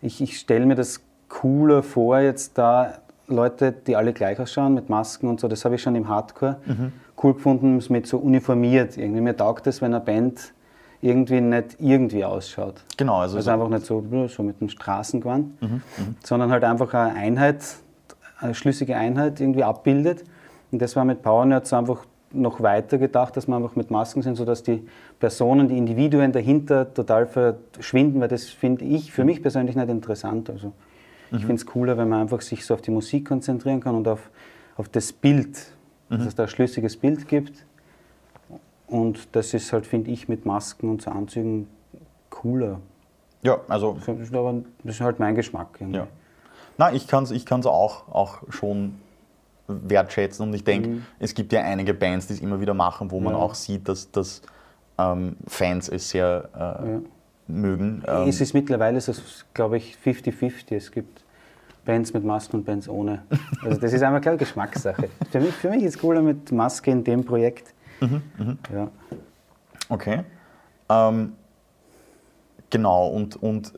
ich, 0.00 0.20
ich 0.20 0.38
stelle 0.38 0.66
mir 0.66 0.76
das 0.76 1.00
cooler 1.28 1.82
vor, 1.82 2.20
jetzt 2.20 2.56
da 2.56 2.98
Leute, 3.28 3.72
die 3.72 3.96
alle 3.96 4.12
gleich 4.12 4.38
ausschauen, 4.38 4.74
mit 4.74 4.88
Masken 4.88 5.28
und 5.28 5.40
so, 5.40 5.48
das 5.48 5.64
habe 5.64 5.74
ich 5.76 5.82
schon 5.82 5.94
im 5.96 6.08
Hardcore 6.08 6.56
Mhm. 6.66 6.92
cool 7.22 7.34
gefunden, 7.34 7.80
mit 7.88 8.06
so 8.06 8.18
uniformiert. 8.18 8.96
Irgendwie 8.98 9.20
mir 9.20 9.36
taugt 9.36 9.66
es, 9.66 9.80
wenn 9.80 9.94
eine 9.94 10.04
Band 10.04 10.52
irgendwie 11.00 11.40
nicht 11.40 11.76
irgendwie 11.78 12.24
ausschaut. 12.24 12.82
Genau, 12.96 13.16
also, 13.16 13.36
Also 13.36 13.50
einfach 13.50 13.68
nicht 13.68 13.86
so, 13.86 14.02
so 14.28 14.42
mit 14.42 14.56
einem 14.60 14.68
Straßengewand, 14.68 15.60
Mhm, 15.62 15.82
sondern 16.24 16.50
halt 16.50 16.64
einfach 16.64 16.92
eine 16.94 17.14
Einheit, 17.14 17.62
eine 18.40 18.54
schlüssige 18.54 18.96
Einheit 18.96 19.40
irgendwie 19.40 19.64
abbildet. 19.64 20.24
Und 20.72 20.82
das 20.82 20.96
war 20.96 21.04
mit 21.04 21.22
Power 21.22 21.44
Nerds 21.46 21.72
einfach 21.72 22.04
noch 22.32 22.60
weiter 22.60 22.98
gedacht, 22.98 23.36
dass 23.36 23.46
wir 23.46 23.54
einfach 23.56 23.76
mit 23.76 23.90
Masken 23.92 24.22
sind, 24.22 24.34
sodass 24.34 24.62
die 24.64 24.84
Personen, 25.20 25.68
die 25.68 25.78
Individuen 25.78 26.32
dahinter 26.32 26.92
total 26.92 27.26
verschwinden, 27.26 28.20
weil 28.20 28.28
das 28.28 28.44
finde 28.46 28.84
ich 28.84 29.12
für 29.12 29.24
mich 29.24 29.40
persönlich 29.40 29.76
nicht 29.76 29.88
interessant. 29.88 30.50
Also 30.50 30.72
ich 31.36 31.40
finde 31.46 31.54
es 31.54 31.66
cooler, 31.66 31.96
wenn 31.98 32.08
man 32.08 32.20
einfach 32.22 32.40
sich 32.40 32.64
so 32.64 32.74
auf 32.74 32.82
die 32.82 32.90
Musik 32.90 33.26
konzentrieren 33.28 33.80
kann 33.80 33.94
und 33.94 34.06
auf, 34.08 34.30
auf 34.76 34.88
das 34.88 35.12
Bild, 35.12 35.58
dass 36.10 36.26
es 36.26 36.34
da 36.34 36.44
ein 36.44 36.48
schlüssiges 36.48 36.96
Bild 36.96 37.26
gibt. 37.28 37.64
Und 38.86 39.28
das 39.34 39.54
ist 39.54 39.72
halt, 39.72 39.86
finde 39.86 40.10
ich, 40.10 40.28
mit 40.28 40.44
Masken 40.46 40.88
und 40.90 41.02
so 41.02 41.10
Anzügen 41.10 41.66
cooler. 42.30 42.80
ja, 43.42 43.58
also 43.68 43.96
Das 44.06 44.18
ist 44.18 44.34
aber 44.34 44.62
das 44.82 44.96
ist 44.96 45.00
halt 45.00 45.18
mein 45.18 45.34
Geschmack. 45.34 45.68
irgendwie. 45.80 45.98
Ja. 45.98 46.06
Na, 46.78 46.92
ich 46.92 47.06
kann 47.06 47.24
es 47.24 47.30
ich 47.30 47.46
kann's 47.46 47.66
auch, 47.66 48.08
auch 48.08 48.42
schon 48.50 48.96
wertschätzen 49.66 50.46
und 50.46 50.54
ich 50.54 50.64
denke, 50.64 50.98
es 51.18 51.34
gibt 51.34 51.52
ja 51.52 51.62
einige 51.62 51.94
Bands, 51.94 52.26
die 52.26 52.34
es 52.34 52.40
immer 52.40 52.60
wieder 52.60 52.74
machen, 52.74 53.10
wo 53.10 53.18
man 53.20 53.32
Mhm. 53.32 53.38
Ja. 53.38 53.44
auch 53.44 53.54
sieht, 53.54 53.88
dass, 53.88 54.10
dass 54.10 54.42
ähm, 54.98 55.36
Fans 55.46 55.88
es 55.88 56.10
sehr 56.10 56.82
äh, 57.48 57.50
mögen. 57.50 58.02
Ähm, 58.06 58.28
es 58.28 58.40
ist 58.40 58.52
mittlerweile, 58.52 59.00
so, 59.00 59.12
glaube 59.54 59.78
ich, 59.78 59.96
50-50. 60.04 60.76
Es 60.76 60.92
gibt 60.92 61.23
Bands 61.84 62.12
mit 62.12 62.24
Masken 62.24 62.56
und 62.56 62.64
Bands 62.64 62.88
ohne. 62.88 63.22
Also 63.62 63.80
das 63.80 63.92
ist 63.92 64.02
einmal 64.02 64.20
klar 64.20 64.36
Geschmackssache. 64.36 65.08
für, 65.30 65.40
mich, 65.40 65.54
für 65.54 65.70
mich 65.70 65.82
ist 65.82 65.96
es 65.96 66.00
cooler 66.00 66.22
mit 66.22 66.50
Maske 66.52 66.90
in 66.90 67.04
dem 67.04 67.24
Projekt, 67.24 67.72
Ja. 68.72 68.88
Okay. 69.88 70.22
Ähm, 70.88 71.32
genau, 72.70 73.08
und, 73.08 73.42
und 73.42 73.72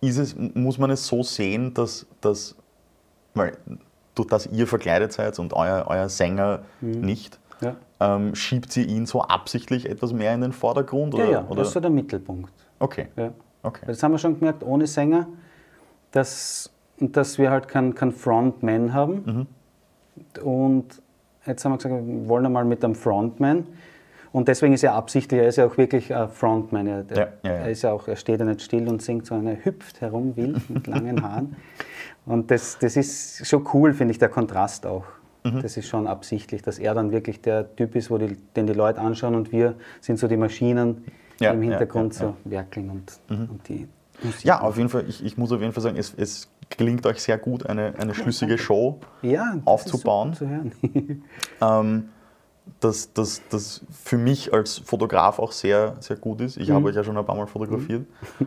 ist 0.00 0.18
es, 0.18 0.36
muss 0.54 0.78
man 0.78 0.90
es 0.90 1.06
so 1.06 1.22
sehen, 1.22 1.74
dass, 1.74 2.06
dass 2.20 2.54
weil 3.34 3.56
durch 4.14 4.28
das 4.28 4.46
ihr 4.46 4.66
verkleidet 4.66 5.12
seid 5.12 5.38
und 5.38 5.52
euer, 5.52 5.84
euer 5.88 6.08
Sänger 6.08 6.60
nicht, 6.80 7.38
Ja. 7.60 7.76
ähm, 8.00 8.34
schiebt 8.34 8.72
sie 8.72 8.82
ihn 8.84 9.04
so 9.06 9.22
absichtlich 9.22 9.88
etwas 9.88 10.12
mehr 10.12 10.32
in 10.34 10.40
den 10.40 10.52
Vordergrund? 10.52 11.14
Ja, 11.14 11.20
Oder, 11.24 11.30
ja, 11.32 11.46
oder? 11.48 11.56
das 11.56 11.68
ist 11.68 11.74
so 11.74 11.80
der 11.80 11.90
Mittelpunkt. 11.90 12.52
Okay, 12.78 13.08
Ja. 13.16 13.32
okay. 13.62 13.84
Das 13.86 14.02
haben 14.02 14.12
wir 14.12 14.18
schon 14.18 14.38
gemerkt, 14.38 14.62
ohne 14.62 14.86
Sänger, 14.86 15.26
dass, 16.12 16.70
dass 16.98 17.38
wir 17.38 17.50
halt 17.50 17.68
keinen 17.68 17.94
kein 17.94 18.12
Frontman 18.12 18.92
haben. 18.92 19.46
Und 20.42 21.02
jetzt 21.46 21.64
haben 21.64 21.72
wir 21.72 21.76
gesagt, 21.76 21.94
wir 21.94 22.28
wollen 22.28 22.46
einmal 22.46 22.64
mit 22.64 22.84
einem 22.84 22.94
Frontman. 22.94 23.66
Und 24.32 24.48
deswegen 24.48 24.74
ist 24.74 24.84
er 24.84 24.94
absichtlich, 24.94 25.40
er 25.40 25.48
ist 25.48 25.56
ja 25.56 25.66
auch 25.66 25.78
wirklich 25.78 26.14
ein 26.14 26.28
Frontman. 26.28 26.86
Er, 26.86 27.04
Ja, 27.10 27.16
ja, 27.16 27.28
ja. 27.42 27.50
er, 27.52 27.70
ist 27.70 27.82
ja 27.82 27.92
auch, 27.92 28.06
er 28.06 28.16
steht 28.16 28.40
ja 28.40 28.44
nicht 28.44 28.60
still 28.60 28.86
und 28.88 29.00
singt, 29.00 29.26
sondern 29.26 29.56
er 29.56 29.64
hüpft 29.64 30.00
herum 30.00 30.36
wild 30.36 30.68
mit 30.70 30.86
langen 30.86 31.22
Haaren. 31.22 31.56
Und 32.26 32.50
das, 32.50 32.78
das 32.78 32.96
ist 32.96 33.46
schon 33.46 33.66
cool, 33.72 33.94
finde 33.94 34.12
ich, 34.12 34.18
der 34.18 34.28
Kontrast 34.28 34.84
auch. 34.84 35.04
Mhm. 35.44 35.62
Das 35.62 35.76
ist 35.76 35.86
schon 35.88 36.06
absichtlich, 36.06 36.60
dass 36.60 36.78
er 36.78 36.92
dann 36.92 37.12
wirklich 37.12 37.40
der 37.40 37.74
Typ 37.76 37.94
ist, 37.94 38.10
wo 38.10 38.18
die, 38.18 38.36
den 38.56 38.66
die 38.66 38.72
Leute 38.72 39.00
anschauen 39.00 39.34
und 39.34 39.52
wir 39.52 39.74
sind 40.00 40.18
so 40.18 40.28
die 40.28 40.36
Maschinen, 40.36 41.04
im 41.40 41.62
Hintergrund 41.62 42.14
so 42.14 42.36
werkeln 42.44 42.90
und, 42.90 43.20
und 43.28 43.68
die 43.68 43.86
Musik. 44.22 44.44
Ja, 44.44 44.60
auf 44.60 44.76
jeden 44.76 44.88
Fall, 44.88 45.04
ich, 45.08 45.24
ich 45.24 45.36
muss 45.36 45.52
auf 45.52 45.60
jeden 45.60 45.72
Fall 45.72 45.82
sagen, 45.82 45.96
es, 45.96 46.14
es 46.16 46.48
gelingt 46.70 47.06
euch 47.06 47.20
sehr 47.22 47.38
gut, 47.38 47.66
eine, 47.66 47.94
eine 47.98 48.14
schlüssige 48.14 48.58
Show 48.58 49.00
ja, 49.22 49.58
aufzubauen. 49.64 50.36
Ähm, 51.60 52.08
das, 52.80 53.12
das, 53.12 53.42
das 53.48 53.84
für 53.90 54.18
mich 54.18 54.52
als 54.52 54.78
Fotograf 54.78 55.38
auch 55.38 55.52
sehr, 55.52 55.94
sehr 56.00 56.16
gut 56.16 56.40
ist. 56.40 56.56
Ich 56.56 56.70
habe 56.72 56.86
euch 56.86 56.96
ja 56.96 57.04
schon 57.04 57.16
ein 57.16 57.24
paar 57.24 57.36
Mal 57.36 57.46
fotografiert. 57.46 58.06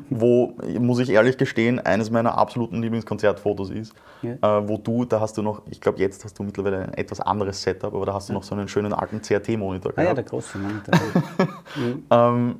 Wo, 0.09 0.55
muss 0.77 0.99
ich 0.99 1.09
ehrlich 1.09 1.37
gestehen, 1.37 1.79
eines 1.79 2.11
meiner 2.11 2.37
absoluten 2.37 2.81
Lieblingskonzertfotos 2.81 3.69
ist, 3.69 3.93
Ja. 4.21 4.33
äh, 4.59 4.67
wo 4.67 4.77
du, 4.77 5.05
da 5.05 5.21
hast 5.21 5.37
du 5.37 5.41
noch, 5.41 5.61
ich 5.69 5.79
glaube 5.79 5.99
jetzt 5.99 6.25
hast 6.25 6.37
du 6.37 6.43
mittlerweile 6.43 6.83
ein 6.83 6.93
etwas 6.95 7.21
anderes 7.21 7.61
Setup, 7.61 7.93
aber 7.93 8.05
da 8.05 8.13
hast 8.13 8.27
du 8.29 8.33
noch 8.33 8.43
so 8.43 8.53
einen 8.55 8.67
schönen 8.67 8.91
alten 8.91 9.21
CRT-Monitor 9.21 9.93
ah 9.95 10.01
ja, 10.01 10.03
gehabt. 10.13 10.17
der 10.17 10.25
große 10.25 10.57
Monitor. 10.57 10.99
Ähm, 12.11 12.55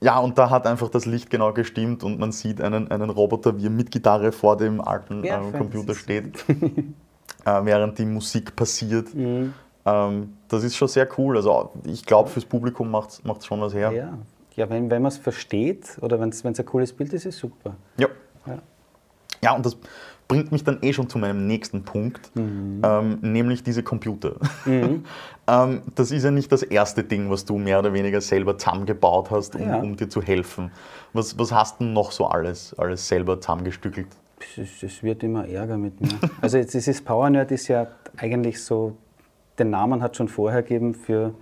ja, 0.00 0.18
und 0.18 0.36
da 0.38 0.50
hat 0.50 0.66
einfach 0.66 0.88
das 0.88 1.06
Licht 1.06 1.30
genau 1.30 1.52
gestimmt 1.52 2.04
und 2.04 2.18
man 2.18 2.32
sieht 2.32 2.60
einen, 2.60 2.90
einen 2.90 3.10
Roboter, 3.10 3.56
wie 3.58 3.66
er 3.66 3.70
mit 3.70 3.90
Gitarre 3.90 4.32
vor 4.32 4.56
dem 4.56 4.80
alten 4.80 5.24
Ja, 5.24 5.40
ähm, 5.40 5.52
Computer 5.52 5.94
steht, 5.94 6.44
äh, 6.48 7.64
während 7.64 7.98
die 7.98 8.04
Musik 8.04 8.54
passiert. 8.54 9.14
Mhm. 9.14 9.54
Ähm, 9.86 10.36
das 10.48 10.64
ist 10.64 10.76
schon 10.76 10.88
sehr 10.88 11.08
cool. 11.18 11.36
Also 11.36 11.70
ich 11.84 12.04
glaube, 12.04 12.28
fürs 12.28 12.44
Publikum 12.44 12.90
macht 12.90 13.22
es 13.22 13.46
schon 13.46 13.60
was 13.60 13.74
her. 13.74 13.92
ja. 13.92 14.18
ja, 14.56 14.70
wenn, 14.70 14.90
wenn 14.90 15.02
man 15.02 15.10
es 15.10 15.18
versteht 15.18 15.98
oder 16.00 16.20
wenn 16.20 16.28
es 16.28 16.44
ein 16.44 16.66
cooles 16.66 16.92
Bild 16.92 17.12
ist, 17.12 17.26
ist 17.26 17.38
super. 17.38 17.76
Ja. 17.96 18.08
Ja. 18.46 18.58
Ja, 19.44 19.54
und 19.54 19.64
das 19.66 19.76
bringt 20.26 20.50
mich 20.52 20.64
dann 20.64 20.78
eh 20.80 20.92
schon 20.94 21.08
zu 21.08 21.18
meinem 21.18 21.46
nächsten 21.46 21.82
Punkt, 21.84 22.30
Mhm. 22.34 22.80
ähm, 22.82 23.18
nämlich 23.20 23.62
diese 23.62 23.82
Computer. 23.82 24.36
ähm, 24.66 25.82
das 25.94 26.10
ist 26.10 26.24
ja 26.24 26.30
nicht 26.30 26.50
das 26.50 26.62
erste 26.62 27.04
Ding, 27.04 27.28
was 27.30 27.44
du 27.44 27.58
mehr 27.58 27.78
oder 27.78 27.92
weniger 27.92 28.22
selber 28.22 28.56
zusammengebaut 28.56 29.30
hast, 29.30 29.54
um, 29.54 29.68
Ja. 29.68 29.80
um 29.80 29.96
dir 29.96 30.08
zu 30.08 30.22
helfen. 30.22 30.70
Was, 31.12 31.38
was 31.38 31.52
hast 31.52 31.80
du 31.80 31.84
noch 31.84 32.10
so 32.10 32.26
alles, 32.26 32.74
alles 32.78 33.06
selber 33.06 33.38
zusammengestückelt? 33.40 34.08
Es, 34.56 35.02
wird 35.02 35.22
immer 35.22 35.46
ärger 35.46 35.76
mit 35.76 36.00
mir. 36.00 36.08
Also 36.40 36.56
jetzt 36.56 36.72
dieses 36.72 37.02
Power 37.02 37.28
Nerd 37.30 37.50
ist 37.50 37.68
ja 37.68 37.86
eigentlich 38.16 38.62
so, 38.62 38.96
den 39.58 39.70
Namen 39.70 40.02
hat 40.02 40.16
schon 40.16 40.28
vorher 40.28 40.62
gegeben 40.62 40.94
für, 40.94 41.34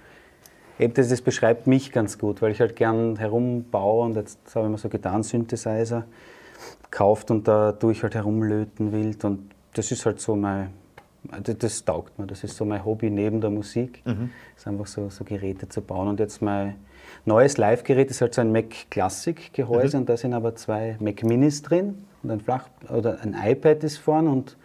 eben 0.79 0.93
das, 0.95 1.09
das 1.09 1.21
beschreibt 1.23 1.69
mich 1.69 1.93
ganz 1.93 2.19
gut, 2.19 2.43
weil 2.43 2.51
ich 2.51 2.61
halt 2.61 2.75
gern 2.75 3.17
herumbaue 3.17 4.05
und 4.07 4.17
jetzt 4.17 4.39
habe 4.57 4.67
ich 4.67 4.73
mir 4.73 4.79
so 4.79 4.89
Gitarren-Synthesizer 4.89 6.05
gekauft 6.85 7.31
und 7.31 7.49
da 7.49 7.73
tue 7.73 7.93
ich 7.93 8.03
halt 8.03 8.15
herumlöten 8.15 8.93
wild 8.93 9.25
und 9.25 9.51
das 9.75 9.91
ist 9.91 10.05
halt 10.05 10.21
so 10.21 10.37
mein, 10.37 10.71
das, 11.43 11.59
das 11.59 11.85
taugt 11.85 12.19
mir, 12.19 12.27
das 12.27 12.45
ist 12.45 12.57
so 12.57 12.65
mein 12.65 12.85
Hobby 12.85 13.11
neben 13.11 13.41
der 13.41 13.51
Musik, 13.51 14.03
ist 14.57 14.67
einfach 14.67 14.87
so, 14.87 15.09
so 15.09 15.25
Geräte 15.25 15.69
zu 15.69 15.81
bauen. 15.81 16.09
Und 16.09 16.21
jetzt 16.21 16.43
mein 16.43 16.77
neues 17.25 17.57
Live-Gerät 17.57 18.11
ist 18.11 18.21
halt 18.21 18.35
so 18.35 18.41
ein 18.41 18.53
Mac 18.53 18.91
Classic 18.91 19.53
Gehäuse 19.53 19.97
und 19.97 20.09
da 20.09 20.17
sind 20.17 20.35
aber 20.35 20.55
zwei 20.55 20.97
Mac 21.01 21.23
Minis 21.23 21.63
drin 21.63 22.05
und 22.23 22.31
ein 22.31 22.41
Flach 22.41 22.69
oder 22.91 23.21
ein 23.23 23.37
iPad 23.43 23.83
ist 23.85 23.99
vorn 23.99 24.29
und 24.29 24.57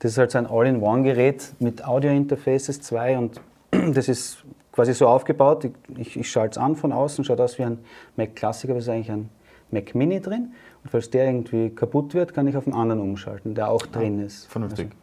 das 0.00 0.12
ist 0.12 0.18
halt 0.18 0.30
so 0.30 0.38
ein 0.38 0.46
All-in-One-Gerät 0.46 1.54
mit 1.60 1.84
Audio-Interfaces, 1.84 2.80
zwei 2.80 3.18
und 3.18 3.40
das 3.70 4.08
ist 4.08 4.44
quasi 4.72 4.92
so 4.92 5.06
aufgebaut, 5.06 5.64
ich, 5.64 5.72
ich, 5.96 6.16
ich 6.16 6.30
schalte 6.30 6.52
es 6.52 6.58
an 6.58 6.76
von 6.76 6.92
außen, 6.92 7.24
schaut 7.24 7.40
aus 7.40 7.58
wie 7.58 7.64
ein 7.64 7.78
Mac 8.16 8.34
Classic, 8.34 8.68
aber 8.70 8.78
es 8.78 8.86
ist 8.86 8.90
eigentlich 8.90 9.10
ein 9.10 9.28
Mac 9.70 9.94
Mini 9.94 10.20
drin 10.20 10.52
falls 10.86 11.10
der 11.10 11.26
irgendwie 11.26 11.70
kaputt 11.70 12.14
wird, 12.14 12.34
kann 12.34 12.46
ich 12.46 12.56
auf 12.56 12.66
einen 12.66 12.76
anderen 12.76 13.00
umschalten, 13.00 13.54
der 13.54 13.70
auch 13.70 13.86
drin 13.86 14.20
ist. 14.20 14.46
Vernünftig. 14.46 14.86
Also, 14.86 14.96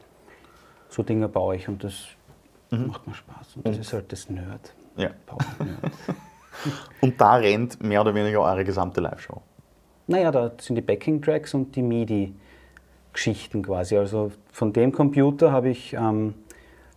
so 0.89 1.03
Dinge 1.03 1.27
baue 1.27 1.55
ich 1.55 1.67
und 1.67 1.83
das 1.83 2.07
macht 2.69 3.07
mir 3.07 3.13
Spaß 3.13 3.57
und 3.57 3.67
das 3.67 3.77
ist 3.77 3.93
halt 3.93 4.11
das 4.11 4.29
Nerd. 4.29 4.73
Ja. 4.95 5.09
Nerd. 5.59 5.91
Und 6.99 7.19
da 7.19 7.35
rennt 7.35 7.81
mehr 7.81 8.01
oder 8.01 8.13
weniger 8.13 8.41
eure 8.41 8.63
gesamte 8.63 9.01
Live-Show. 9.01 9.41
Naja, 10.07 10.31
da 10.31 10.51
sind 10.59 10.75
die 10.75 10.81
Backing-Tracks 10.81 11.53
und 11.53 11.75
die 11.75 11.81
MIDI-Geschichten 11.81 13.63
quasi. 13.63 13.97
Also 13.97 14.31
von 14.51 14.73
dem 14.73 14.91
Computer 14.91 15.51
habe 15.51 15.69
ich 15.69 15.93
ähm, 15.93 16.33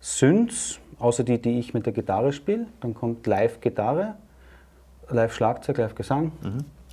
Synths, 0.01 0.79
außer 0.99 1.23
die, 1.23 1.41
die 1.41 1.59
ich 1.59 1.73
mit 1.73 1.85
der 1.85 1.93
Gitarre 1.93 2.33
spiele. 2.33 2.67
Dann 2.81 2.93
kommt 2.93 3.25
Live-Gitarre, 3.25 4.15
Live-Schlagzeug, 5.09 5.77
Live-Gesang, 5.77 6.31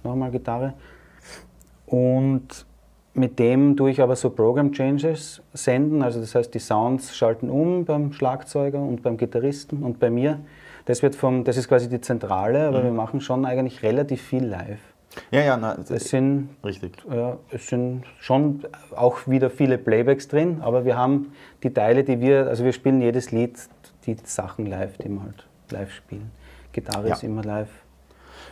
nochmal 0.04 0.30
Gitarre. 0.30 0.74
Und 1.92 2.64
mit 3.12 3.38
dem 3.38 3.76
tue 3.76 3.90
ich 3.90 4.00
aber 4.00 4.16
so 4.16 4.30
Program 4.30 4.72
Changes 4.72 5.42
senden. 5.52 6.02
Also 6.02 6.20
das 6.20 6.34
heißt, 6.34 6.54
die 6.54 6.58
Sounds 6.58 7.14
schalten 7.14 7.50
um 7.50 7.84
beim 7.84 8.14
Schlagzeuger 8.14 8.80
und 8.80 9.02
beim 9.02 9.18
Gitarristen 9.18 9.82
und 9.82 10.00
bei 10.00 10.08
mir. 10.08 10.40
Das, 10.86 11.02
wird 11.02 11.14
vom, 11.14 11.44
das 11.44 11.58
ist 11.58 11.68
quasi 11.68 11.90
die 11.90 12.00
Zentrale, 12.00 12.66
aber 12.66 12.82
wir 12.82 12.90
machen 12.90 13.20
schon 13.20 13.44
eigentlich 13.44 13.82
relativ 13.82 14.22
viel 14.22 14.42
live. 14.44 14.80
Ja, 15.30 15.42
ja, 15.42 15.56
nein, 15.58 15.84
Es 15.90 16.08
sind 16.08 16.48
richtig. 16.64 16.96
ja, 17.12 17.36
es 17.50 17.66
sind 17.66 18.04
schon 18.18 18.64
auch 18.96 19.28
wieder 19.28 19.50
viele 19.50 19.76
Playbacks 19.76 20.28
drin, 20.28 20.62
aber 20.62 20.86
wir 20.86 20.96
haben 20.96 21.32
die 21.62 21.70
Teile, 21.74 22.02
die 22.04 22.20
wir, 22.20 22.46
also 22.46 22.64
wir 22.64 22.72
spielen 22.72 23.02
jedes 23.02 23.30
Lied, 23.30 23.58
die 24.06 24.16
Sachen 24.24 24.64
live, 24.64 24.96
die 24.96 25.10
wir 25.10 25.22
halt 25.22 25.46
live 25.70 25.92
spielen. 25.92 26.30
Gitarre 26.72 27.08
Ja. 27.08 27.14
ist 27.14 27.22
immer 27.22 27.44
live. 27.44 27.68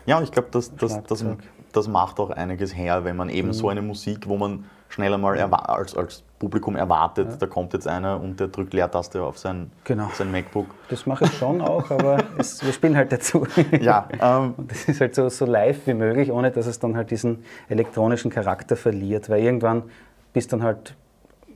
Ja, 0.05 0.19
und 0.19 0.25
ich 0.25 0.31
glaube, 0.33 0.49
das, 0.53 0.77
das, 0.77 1.03
das. 1.05 1.25
Das 1.73 1.89
macht 1.89 2.19
auch 2.21 2.31
einiges 2.31 2.77
her, 2.77 3.05
wenn 3.05 3.17
man 3.17 3.29
eben 3.29 3.53
so 3.53 3.69
eine 3.69 3.83
Musik, 3.83 4.29
wo 4.29 4.37
man 4.37 4.65
schnell 4.89 5.15
einmal 5.15 5.37
erwa- 5.39 5.67
als, 5.67 5.97
als 5.97 6.25
Publikum 6.41 6.75
erwartet, 6.75 7.41
da 7.41 7.47
kommt 7.47 7.73
jetzt 7.75 7.87
einer 7.87 8.21
und 8.21 8.41
der 8.41 8.49
drückt 8.49 8.73
Leertaste 8.75 9.23
auf 9.23 9.39
sein, 9.39 9.71
Genau. 9.85 10.11
sein 10.15 10.33
MacBook. 10.33 10.67
Das 10.89 11.07
mache 11.07 11.27
ich 11.27 11.33
schon 11.39 11.61
auch, 11.61 11.91
aber 11.91 12.19
es, 12.39 12.65
wir 12.65 12.73
spielen 12.73 12.97
halt 12.97 13.13
dazu. 13.13 13.47
Ja, 13.81 14.09
ähm, 14.21 14.55
Und 14.59 14.71
das 14.71 14.85
ist 14.87 15.01
halt 15.01 15.15
so, 15.15 15.29
so 15.29 15.45
live 15.47 15.87
wie 15.87 15.95
möglich, 15.95 16.33
ohne 16.33 16.51
dass 16.51 16.67
es 16.67 16.79
dann 16.81 16.97
halt 16.97 17.11
diesen 17.13 17.45
elektronischen 17.69 18.31
Charakter 18.33 18.75
verliert, 18.77 19.29
weil 19.31 19.43
irgendwann 19.45 19.85
bist 20.33 20.53
dann 20.53 20.63
halt 20.65 20.95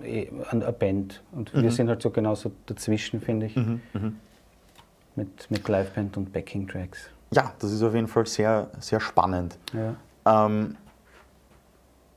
eh 0.04 0.28
eine 0.50 0.70
Band 0.72 1.22
und 1.32 1.52
wir 1.54 1.70
sind 1.72 1.88
halt 1.88 2.02
so 2.02 2.10
genauso 2.10 2.52
dazwischen, 2.66 3.20
finde 3.20 3.46
ich, 3.46 3.56
mit, 5.16 5.50
mit 5.50 5.68
Liveband 5.68 6.16
und 6.16 6.32
Backing-Tracks. 6.32 7.08
Ja, 7.34 7.52
das 7.58 7.72
ist 7.72 7.82
auf 7.82 7.94
jeden 7.94 8.06
Fall 8.08 8.26
sehr, 8.26 8.68
sehr 8.80 9.00
spannend. 9.00 9.58
Ja. 9.72 10.46
Ähm, 10.46 10.76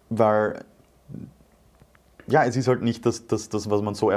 weil, 0.10 0.64
ja, 2.28 2.44
es 2.44 2.56
ist 2.56 2.68
halt 2.68 2.82
nicht 2.82 3.06
das, 3.06 3.28
das, 3.28 3.50
das 3.50 3.70
was 3.70 3.82
man 3.82 3.96
so 3.96 4.12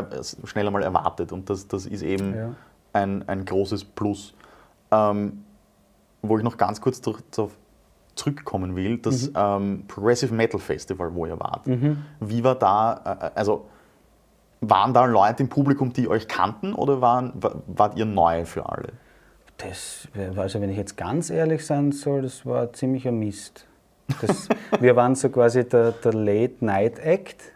schnell 0.44 0.66
einmal 0.66 0.82
erwartet. 0.82 1.32
Und 1.32 1.48
das, 1.50 1.66
das 1.68 1.86
ist 1.86 2.02
eben 2.02 2.34
Ja. 2.34 2.50
ein, 2.92 3.28
ein 3.28 3.44
großes 3.44 3.84
Plus. 3.84 4.34
Ähm, 4.90 5.44
wo 6.22 6.36
ich 6.36 6.44
noch 6.44 6.56
ganz 6.58 6.80
kurz 6.80 7.00
darauf 7.00 7.56
zurückkommen 8.14 8.76
will, 8.76 8.98
das 8.98 9.28
Mhm. 9.30 9.34
ähm, 9.36 9.84
Progressive 9.88 10.34
Metal 10.34 10.60
Festival, 10.60 11.14
wo 11.14 11.24
ihr 11.26 11.38
wart. 11.40 11.62
Wie 12.20 12.44
war 12.44 12.56
da, 12.56 13.30
äh, 13.34 13.38
also 13.38 13.66
waren 14.60 14.92
da 14.92 15.06
Leute 15.06 15.44
im 15.44 15.48
Publikum, 15.48 15.92
die 15.92 16.06
euch 16.08 16.28
kannten 16.28 16.74
oder 16.74 17.00
waren, 17.00 17.32
wa- 17.36 17.54
wart 17.68 17.96
ihr 17.96 18.04
neu 18.04 18.44
für 18.44 18.68
alle? 18.68 18.92
Das, 19.62 20.08
also 20.36 20.60
wenn 20.60 20.70
ich 20.70 20.76
jetzt 20.76 20.96
ganz 20.96 21.30
ehrlich 21.30 21.64
sein 21.64 21.92
soll, 21.92 22.22
das 22.22 22.46
war 22.46 22.72
ziemlicher 22.72 23.12
Mist. 23.12 23.66
Das, 24.20 24.48
wir 24.80 24.96
waren 24.96 25.14
so 25.14 25.28
quasi 25.28 25.68
der, 25.68 25.92
der 25.92 26.12
Late-Night-Act, 26.12 27.52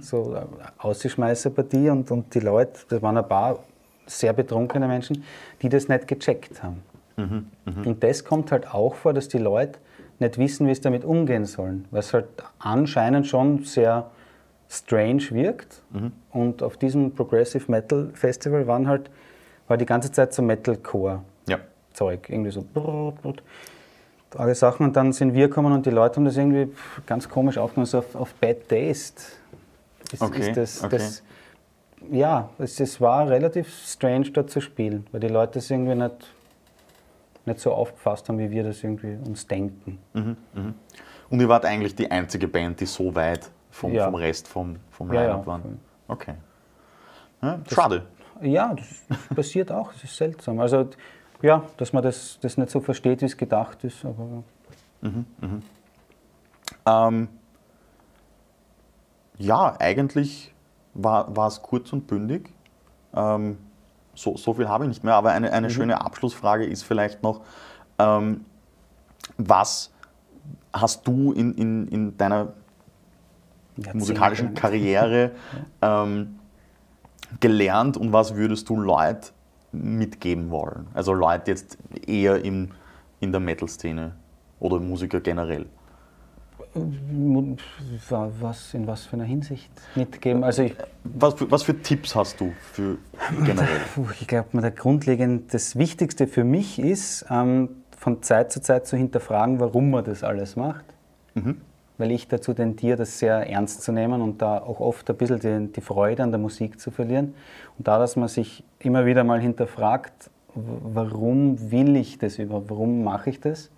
so 0.00 0.34
eine 0.34 0.46
Ausschmeißerpartie 0.78 1.90
und, 1.90 2.10
und 2.10 2.32
die 2.34 2.40
Leute, 2.40 2.80
das 2.88 3.02
waren 3.02 3.16
ein 3.16 3.28
paar 3.28 3.58
sehr 4.06 4.32
betrunkene 4.32 4.86
Menschen, 4.86 5.24
die 5.62 5.68
das 5.68 5.88
nicht 5.88 6.06
gecheckt 6.06 6.62
haben. 6.62 6.82
Und 7.84 8.02
das 8.04 8.24
kommt 8.24 8.52
halt 8.52 8.72
auch 8.72 8.94
vor, 8.94 9.12
dass 9.12 9.28
die 9.28 9.38
Leute 9.38 9.78
nicht 10.18 10.38
wissen, 10.38 10.66
wie 10.68 10.74
sie 10.74 10.80
damit 10.80 11.04
umgehen 11.04 11.44
sollen, 11.44 11.86
was 11.90 12.12
halt 12.12 12.26
anscheinend 12.58 13.26
schon 13.26 13.64
sehr 13.64 14.10
strange 14.68 15.30
wirkt. 15.30 15.82
Und 16.30 16.62
auf 16.62 16.76
diesem 16.76 17.12
Progressive 17.12 17.70
Metal 17.70 18.10
Festival 18.14 18.66
waren 18.66 18.86
halt, 18.88 19.10
war 19.66 19.76
die 19.76 19.86
ganze 19.86 20.12
Zeit 20.12 20.32
so 20.32 20.42
Metalcore. 20.42 21.22
Zeug. 21.94 22.28
Irgendwie 22.28 22.50
so 22.50 22.64
arge 24.36 24.54
Sachen. 24.54 24.86
Und 24.86 24.96
dann 24.96 25.12
sind 25.12 25.34
wir 25.34 25.48
gekommen 25.48 25.72
und 25.72 25.86
die 25.86 25.90
Leute 25.90 26.16
haben 26.16 26.24
das 26.24 26.36
irgendwie 26.36 26.72
ganz 27.06 27.28
komisch 27.28 27.56
aufgenommen, 27.58 27.86
so 27.86 27.98
auf, 27.98 28.14
auf 28.14 28.34
Bad 28.34 28.68
Taste. 28.68 29.22
Ist, 30.12 30.22
Okay, 30.22 30.48
ist 30.50 30.56
das, 30.56 30.84
okay. 30.84 30.96
das, 30.98 31.22
ja, 32.10 32.50
es, 32.58 32.78
es 32.78 33.00
war 33.00 33.28
relativ 33.28 33.72
strange 33.86 34.30
dort 34.30 34.50
zu 34.50 34.60
spielen, 34.60 35.06
weil 35.12 35.20
die 35.20 35.28
Leute 35.28 35.60
es 35.60 35.70
irgendwie 35.70 35.94
nicht, 35.94 36.34
nicht 37.46 37.58
so 37.60 37.72
aufgefasst 37.72 38.28
haben, 38.28 38.38
wie 38.38 38.50
wir 38.50 38.64
das 38.64 38.84
irgendwie 38.84 39.16
uns 39.26 39.46
denken. 39.46 39.98
Und 41.30 41.40
ihr 41.40 41.48
wart 41.48 41.64
eigentlich 41.64 41.94
die 41.94 42.10
einzige 42.10 42.46
Band, 42.48 42.80
die 42.80 42.86
so 42.86 43.14
weit 43.14 43.50
vom, 43.70 43.92
Ja. 43.92 44.04
vom 44.04 44.14
Rest 44.14 44.46
vom, 44.46 44.76
vom 44.90 45.12
Ja, 45.12 45.22
Line-Up 45.22 45.40
ja, 45.40 45.46
waren. 45.46 45.80
Okay. 46.06 46.34
Ja, 47.42 47.58
schade. 47.72 48.02
Ja, 48.42 48.74
das 48.74 49.26
passiert 49.34 49.72
auch, 49.72 49.92
das 49.92 50.04
ist 50.04 50.16
seltsam. 50.16 50.60
Also, 50.60 50.88
ja, 51.42 51.64
dass 51.76 51.92
man 51.92 52.02
das, 52.02 52.38
das 52.40 52.56
nicht 52.56 52.70
so 52.70 52.80
versteht, 52.80 53.20
wie 53.20 53.26
es 53.26 53.36
gedacht 53.36 53.84
ist, 53.84 54.04
aber 54.04 54.42
Ähm, 56.86 57.28
ja, 59.38 59.76
eigentlich 59.78 60.54
war, 60.94 61.34
war 61.36 61.48
es 61.48 61.62
kurz 61.62 61.92
und 61.92 62.06
bündig. 62.06 62.50
Ähm, 63.14 63.58
so, 64.14 64.36
so 64.36 64.54
viel 64.54 64.68
habe 64.68 64.84
ich 64.84 64.88
nicht 64.88 65.04
mehr, 65.04 65.14
aber 65.14 65.32
eine, 65.32 65.52
eine 65.52 65.70
schöne 65.70 66.00
Abschlussfrage 66.00 66.64
ist 66.64 66.84
vielleicht 66.84 67.22
noch, 67.22 67.40
ähm, 67.98 68.44
was 69.36 69.92
hast 70.72 71.06
du 71.06 71.32
in, 71.32 71.54
in, 71.54 71.88
in 71.88 72.16
deiner 72.16 72.52
Jahrzehnte 73.76 73.98
musikalischen. 73.98 74.54
Karriere 74.54 75.32
ähm, 75.82 76.38
gelernt 77.40 77.96
und 77.96 78.12
was 78.12 78.36
würdest 78.36 78.68
du 78.68 78.76
Leuten 78.76 79.33
mitgeben 79.74 80.50
wollen? 80.50 80.86
Also 80.94 81.12
Leute 81.12 81.50
jetzt 81.50 81.78
eher 82.06 82.44
in, 82.44 82.70
in 83.20 83.32
der 83.32 83.40
Metal-Szene 83.40 84.14
oder 84.60 84.78
Musiker 84.80 85.20
generell. 85.20 85.66
Was, 88.10 88.74
in 88.74 88.86
was 88.86 89.06
für 89.06 89.14
einer 89.14 89.24
Hinsicht 89.24 89.70
mitgeben? 89.94 90.42
Also 90.42 90.62
ich, 90.62 90.74
Was 91.04 91.34
für, 91.34 91.50
was 91.50 91.62
für 91.62 91.80
Tipps 91.80 92.14
hast 92.16 92.40
du 92.40 92.52
für 92.72 92.98
generell? 93.44 93.80
ich 94.20 94.26
glaube, 94.26 94.60
der 94.60 94.70
grundlegend 94.72 95.54
das 95.54 95.76
Wichtigste 95.76 96.26
für 96.26 96.42
mich 96.42 96.78
ist, 96.78 97.26
ähm, 97.30 97.68
von 97.96 98.22
Zeit 98.22 98.50
zu 98.50 98.60
Zeit 98.60 98.86
zu 98.86 98.96
hinterfragen, 98.96 99.60
warum 99.60 99.90
man 99.90 100.04
das 100.04 100.24
alles 100.24 100.56
macht. 100.56 100.84
Weil 101.96 102.10
ich 102.10 102.26
dazu 102.26 102.52
tendiere, 102.52 102.96
das 102.96 103.18
sehr 103.18 103.48
ernst 103.48 103.82
zu 103.82 103.92
nehmen 103.92 104.20
und 104.20 104.42
da 104.42 104.58
auch 104.58 104.80
oft 104.80 105.08
ein 105.08 105.16
bisschen 105.16 105.38
die, 105.38 105.72
die 105.72 105.80
Freude 105.80 106.22
an 106.22 106.30
der 106.30 106.40
Musik 106.40 106.80
zu 106.80 106.90
verlieren. 106.90 107.34
Und 107.78 107.86
da, 107.86 107.98
dass 107.98 108.16
man 108.16 108.28
sich 108.28 108.64
immer 108.80 109.06
wieder 109.06 109.22
mal 109.22 109.40
hinterfragt, 109.40 110.30
warum 110.54 111.70
will 111.70 111.96
ich 111.96 112.18
das 112.18 112.38
überhaupt, 112.38 112.70
warum 112.70 113.04
mache 113.04 113.30
ich 113.30 113.40
das? 113.40 113.70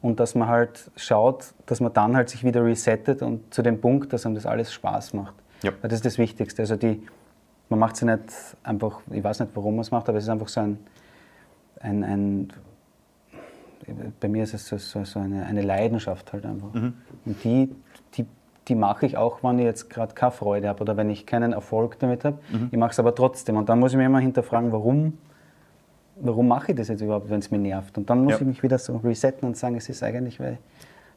Und 0.00 0.20
dass 0.20 0.36
man 0.36 0.48
halt 0.48 0.90
schaut, 0.94 1.52
dass 1.66 1.80
man 1.80 1.92
dann 1.92 2.14
halt 2.14 2.28
sich 2.28 2.44
wieder 2.44 2.64
resettet 2.64 3.20
und 3.20 3.52
zu 3.52 3.62
dem 3.62 3.80
Punkt, 3.80 4.12
dass 4.12 4.24
einem 4.24 4.36
das 4.36 4.46
alles 4.46 4.72
Spaß 4.72 5.12
macht. 5.14 5.34
Ja. 5.62 5.72
Weil 5.80 5.90
das 5.90 5.94
ist 5.94 6.04
das 6.04 6.18
Wichtigste. 6.18 6.62
Also 6.62 6.76
die, 6.76 7.02
man 7.68 7.80
macht 7.80 7.96
sie 7.96 8.06
nicht 8.06 8.22
einfach, 8.62 9.00
ich 9.10 9.24
weiß 9.24 9.40
nicht, 9.40 9.50
warum 9.54 9.74
man 9.74 9.80
es 9.80 9.90
macht, 9.90 10.08
aber 10.08 10.18
es 10.18 10.24
ist 10.24 10.30
einfach 10.30 10.48
so 10.48 10.60
ein, 10.60 10.78
ein, 11.80 12.04
ein 12.04 12.52
bei 14.20 14.28
mir 14.28 14.42
ist 14.44 14.54
es 14.54 14.66
so, 14.66 14.78
so, 14.78 15.04
so 15.04 15.18
eine, 15.20 15.46
eine 15.46 15.62
Leidenschaft 15.62 16.32
halt 16.32 16.44
einfach. 16.46 16.72
Und 16.74 17.44
die, 17.44 17.74
die, 18.14 18.26
die 18.68 18.74
mache 18.74 19.06
ich 19.06 19.16
auch, 19.16 19.42
wenn 19.42 19.58
ich 19.58 19.64
jetzt 19.64 19.90
gerade 19.90 20.14
keine 20.14 20.32
Freude 20.32 20.68
habe 20.68 20.80
oder 20.82 20.96
wenn 20.96 21.08
ich 21.10 21.26
keinen 21.26 21.52
Erfolg 21.52 21.98
damit 21.98 22.24
habe. 22.24 22.38
Ich 22.70 22.78
mache 22.78 22.90
es 22.90 22.98
aber 22.98 23.14
trotzdem. 23.14 23.56
Und 23.56 23.68
dann 23.68 23.78
muss 23.78 23.92
ich 23.92 23.98
mir 23.98 24.06
immer 24.06 24.18
hinterfragen, 24.20 24.72
warum, 24.72 25.18
warum 26.16 26.48
mache 26.48 26.72
ich 26.72 26.78
das 26.78 26.88
jetzt 26.88 27.00
überhaupt, 27.00 27.30
wenn 27.30 27.38
es 27.40 27.50
mich 27.50 27.60
nervt. 27.60 27.96
Und 27.98 28.10
dann 28.10 28.24
muss 28.24 28.32
Ja. 28.34 28.38
ich 28.40 28.46
mich 28.46 28.62
wieder 28.62 28.78
so 28.78 28.96
resetten 28.96 29.46
und 29.46 29.56
sagen, 29.56 29.76
es 29.76 29.88
ist 29.88 30.02
eigentlich, 30.02 30.40
weil, 30.40 30.58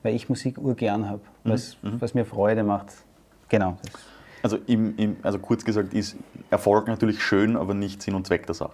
weil 0.04 0.14
ich 0.14 0.30
Musik 0.30 0.58
urgern 0.58 1.10
habe, 1.10 1.22
was 1.44 1.78
was 1.82 2.14
mir 2.14 2.26
Freude 2.26 2.64
macht. 2.64 2.94
Genau. 3.50 3.78
Also, 4.44 4.58
im, 4.68 4.96
im, 4.98 5.18
also 5.22 5.40
kurz 5.40 5.66
gesagt 5.66 5.94
ist 5.94 6.16
Erfolg 6.50 6.88
natürlich 6.88 7.22
schön, 7.22 7.58
aber 7.58 7.74
nicht 7.74 8.02
Sinn 8.02 8.16
und 8.16 8.26
Zweck 8.28 8.46
der 8.46 8.56
Sache. 8.56 8.72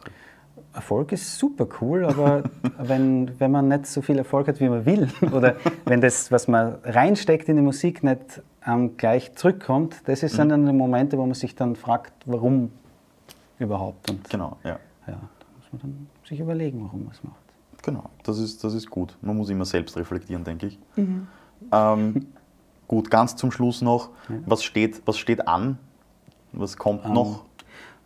Erfolg 0.76 1.12
ist 1.12 1.38
super 1.38 1.68
cool, 1.82 2.06
aber 2.06 2.44
wenn, 2.78 3.40
wenn 3.40 3.52
man 3.52 3.68
nicht 3.68 3.88
so 3.88 4.02
viel 4.02 4.18
Erfolg 4.18 4.48
hat, 4.48 4.60
wie 4.60 4.70
man 4.70 4.86
will, 4.86 5.08
oder 5.32 5.56
wenn 5.86 6.02
das, 6.02 6.32
was 6.32 6.48
man 6.48 6.76
reinsteckt 6.84 7.50
in 7.50 7.56
die 7.56 7.62
Musik, 7.62 8.04
nicht 8.04 8.42
ähm, 8.66 8.98
gleich 8.98 9.36
zurückkommt, 9.36 10.02
das 10.06 10.24
ist 10.24 10.38
dann 10.38 10.50
die 10.50 10.74
Momente, 10.74 11.18
wo 11.18 11.26
man 11.26 11.34
sich 11.34 11.56
dann 11.56 11.76
fragt, 11.76 12.14
warum 12.26 12.72
überhaupt. 13.60 14.10
Und 14.10 14.30
Genau, 14.30 14.58
ja. 14.64 14.80
ja, 15.08 15.14
da 15.14 15.46
muss 15.58 15.72
man 15.72 15.82
dann 15.82 16.08
sich 16.28 16.40
überlegen, 16.40 16.84
warum 16.84 17.04
man 17.04 17.14
es 17.14 17.24
macht. 17.24 17.36
Genau, 17.84 18.04
das 18.24 18.40
ist, 18.40 18.64
das 18.64 18.74
ist 18.74 18.90
gut. 18.90 19.16
Man 19.22 19.38
muss 19.38 19.50
immer 19.50 19.66
selbst 19.66 19.96
reflektieren, 19.96 20.44
denke 20.44 20.68
ich. 20.68 20.80
Mhm. 20.96 21.28
Ähm, 21.72 22.26
gut, 22.88 23.12
ganz 23.12 23.36
zum 23.36 23.52
Schluss 23.52 23.82
noch, 23.82 24.10
was, 24.46 24.64
steht, 24.64 25.02
was 25.06 25.18
steht 25.18 25.48
an? 25.48 25.78
Was 26.52 26.78
kommt 26.78 27.06
Ähm. 27.06 27.14
noch? 27.14 27.46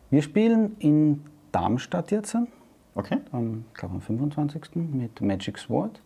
Wir 0.10 0.22
spielen 0.22 0.76
in 0.80 1.24
Darmstadt 1.52 2.12
jetzt, 2.12 2.36
Okay. 3.00 3.18
am, 3.32 3.66
glaube 3.74 3.96
am 3.96 4.02
25. 4.02 4.76
mit 4.76 5.20
Magic 5.22 5.58
Sword. 5.58 6.02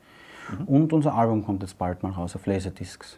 Und 0.65 0.91
unser 0.91 1.13
Album 1.15 1.45
kommt 1.45 1.61
jetzt 1.63 1.77
bald 1.77 2.03
mal 2.03 2.11
raus 2.11 2.35
auf 2.35 2.45
Laserdiscs. 2.45 3.17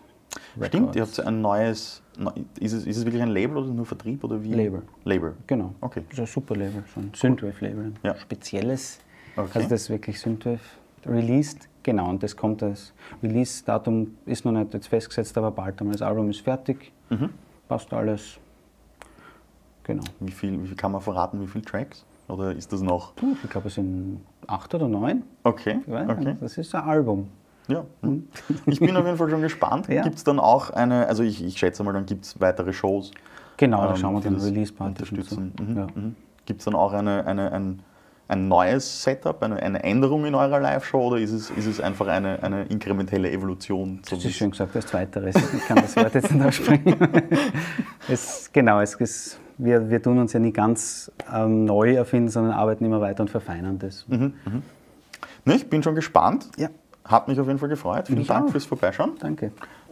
Stimmt, 0.61 0.95
ihr 0.95 1.01
Records. 1.01 1.17
habt 1.17 1.27
ein 1.27 1.41
neues. 1.41 2.01
neu- 2.17 2.31
Ist 2.59 2.73
es, 2.73 2.85
ist 2.85 2.97
es 2.97 3.05
wirklich 3.05 3.21
ein 3.23 3.29
Label 3.29 3.57
oder 3.57 3.67
nur 3.71 3.85
Vertrieb 3.85 4.23
oder 4.23 4.43
wie? 4.43 4.53
Label. 4.53 4.83
Label. 5.05 5.33
Genau. 5.47 5.73
Okay. 5.81 6.03
Das 6.09 6.13
ist 6.13 6.19
ein 6.19 6.25
super 6.27 6.55
Label, 6.55 6.83
so 6.93 6.99
ein 7.01 7.11
Synthwave-Label. 7.15 7.93
Ja. 8.03 8.15
Spezielles. 8.17 8.99
Okay. 9.37 9.49
Also 9.55 9.69
das 9.69 9.81
ist 9.83 9.89
wirklich 9.89 10.19
Synthwave 10.19 10.59
released. 11.05 11.67
Genau, 11.83 12.09
und 12.09 12.21
das 12.23 12.35
kommt 12.35 12.61
als 12.63 12.93
Release-Datum 13.23 14.17
ist 14.25 14.43
noch 14.45 14.51
nicht 14.51 14.73
jetzt 14.73 14.87
festgesetzt, 14.87 15.37
aber 15.37 15.51
bald 15.51 15.79
einmal. 15.79 15.93
Das 15.93 16.01
Album 16.01 16.29
ist 16.29 16.41
fertig. 16.41 16.91
Mhm. 17.09 17.29
Passt 17.67 17.91
alles. 17.93 18.37
Genau. 19.83 20.03
Wie 20.19 20.31
viel, 20.31 20.61
wie 20.61 20.67
viel 20.67 20.75
kann 20.75 20.91
man 20.91 21.01
verraten, 21.01 21.41
wie 21.41 21.47
viele 21.47 21.63
Tracks? 21.63 22.05
Oder 22.27 22.51
ist 22.55 22.73
das 22.73 22.81
noch? 22.81 23.15
Puh, 23.15 23.35
Ich 23.43 23.49
glaube, 23.49 23.67
es 23.67 23.75
sind 23.75 24.21
acht 24.47 24.73
oder 24.73 24.87
neun. 24.87 25.23
Okay. 25.43 25.79
Okay. 25.87 26.35
Das 26.41 26.57
ist 26.57 26.73
ein 26.73 26.83
Album. 26.83 27.27
Ja. 27.67 27.83
hm. 28.01 28.27
Ich 28.65 28.79
bin 28.79 28.95
auf 28.95 29.05
jeden 29.05 29.17
Fall 29.17 29.29
schon 29.29 29.41
gespannt. 29.41 29.87
Ja. 29.89 30.03
Gibt 30.03 30.15
es 30.17 30.23
dann 30.23 30.39
auch 30.39 30.69
eine, 30.71 31.07
also 31.07 31.23
ich, 31.23 31.43
ich 31.43 31.57
schätze 31.57 31.83
mal, 31.83 31.93
dann 31.93 32.05
gibt 32.05 32.25
es 32.25 32.39
weitere 32.39 32.73
Shows. 32.73 33.11
Genau, 33.57 33.83
da 33.83 33.91
ähm, 33.91 33.95
schauen 33.97 34.13
wir 34.15 34.21
dann 34.21 34.35
Release-Party. 34.35 34.89
unterstützen. 34.89 35.53
So. 35.57 35.63
Mhm. 35.63 35.77
Ja. 35.77 35.87
Mhm. 35.95 36.15
Gibt 36.45 36.59
es 36.61 36.65
dann 36.65 36.75
auch 36.75 36.93
eine, 36.93 37.25
eine, 37.25 37.51
ein, 37.51 37.81
ein 38.27 38.47
neues 38.47 39.03
Setup, 39.03 39.41
eine, 39.41 39.55
eine 39.57 39.83
Änderung 39.83 40.25
in 40.25 40.35
eurer 40.35 40.59
Live-Show 40.59 41.07
oder 41.07 41.17
ist 41.17 41.31
es, 41.31 41.49
ist 41.51 41.65
es 41.65 41.79
einfach 41.79 42.07
eine, 42.07 42.41
eine 42.43 42.63
inkrementelle 42.65 43.31
Evolution? 43.31 44.01
So 44.07 44.15
Das 44.15 44.25
ist 44.25 44.33
schön 44.35 44.51
gesagt, 44.51 44.75
das 44.75 44.85
Zweite. 44.87 45.27
Ich 45.29 45.65
kann 45.67 45.77
das 45.77 45.95
Wort 45.95 46.13
jetzt 46.13 46.31
nicht 46.31 46.45
aussprechen. 46.45 46.95
es, 48.09 48.49
genau, 48.51 48.79
es 48.81 48.95
ist, 48.95 49.39
wir, 49.57 49.89
wir 49.89 50.01
tun 50.01 50.19
uns 50.19 50.33
ja 50.33 50.39
nie 50.39 50.51
ganz 50.51 51.11
ähm, 51.33 51.65
neu 51.65 51.93
erfinden, 51.95 52.29
sondern 52.29 52.53
arbeiten 52.53 52.83
immer 52.85 53.01
weiter 53.01 53.21
und 53.21 53.29
verfeinern 53.29 53.79
das. 53.79 54.05
Ne, 54.09 54.33
ich 55.55 55.69
bin 55.69 55.83
schon 55.83 55.95
gespannt. 55.95 56.49
Ja, 56.57 56.69
Hat 57.03 57.27
mich 57.27 57.39
auf 57.39 57.47
jeden 57.47 57.59
Fall 57.59 57.69
gefreut. 57.69 58.07
Vielen 58.07 58.19
Mich 58.19 58.27
Dank 58.27 58.47
auch. 58.47 58.51
fürs 58.51 58.65
Vorbeischauen. 58.65 59.11
danke. 59.19 59.51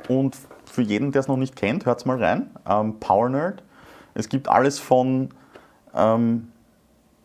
Und 0.10 0.36
für 0.66 0.82
jeden, 0.82 1.12
der 1.12 1.22
es 1.22 1.28
noch 1.28 1.38
nicht 1.38 1.56
kennt, 1.56 1.86
hört 1.86 2.06
mal 2.06 2.22
rein. 2.22 2.50
Ähm, 2.68 3.00
Power 3.00 3.30
Nerd. 3.30 3.64
Es 4.16 4.28
gibt 4.30 4.50
alles 4.50 4.80
von 4.80 5.30
ähm, 5.96 6.50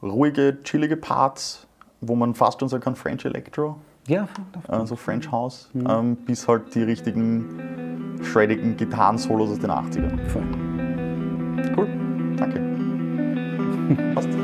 ruhige, 0.03 0.59
chillige 0.63 0.97
Parts, 0.97 1.67
wo 2.01 2.15
man 2.15 2.35
fast 2.35 2.61
schon 2.61 2.69
sagen 2.69 2.83
kann, 2.85 2.95
French 2.97 3.25
Electro, 3.25 3.77
Ja, 4.07 4.29
also 4.69 4.95
French 4.95 5.31
House, 5.33 5.71
ähm, 5.75 6.17
bis 6.17 6.47
halt 6.47 6.75
die 6.75 6.83
richtigen, 6.85 8.19
shreddigen 8.23 8.77
Gitarren-Solos 8.77 9.51
aus 9.51 9.59
den 9.59 9.71
80ern. 9.71 10.19
voll. 10.29 10.45
Cool. 11.77 11.89
Hasta 13.89 14.37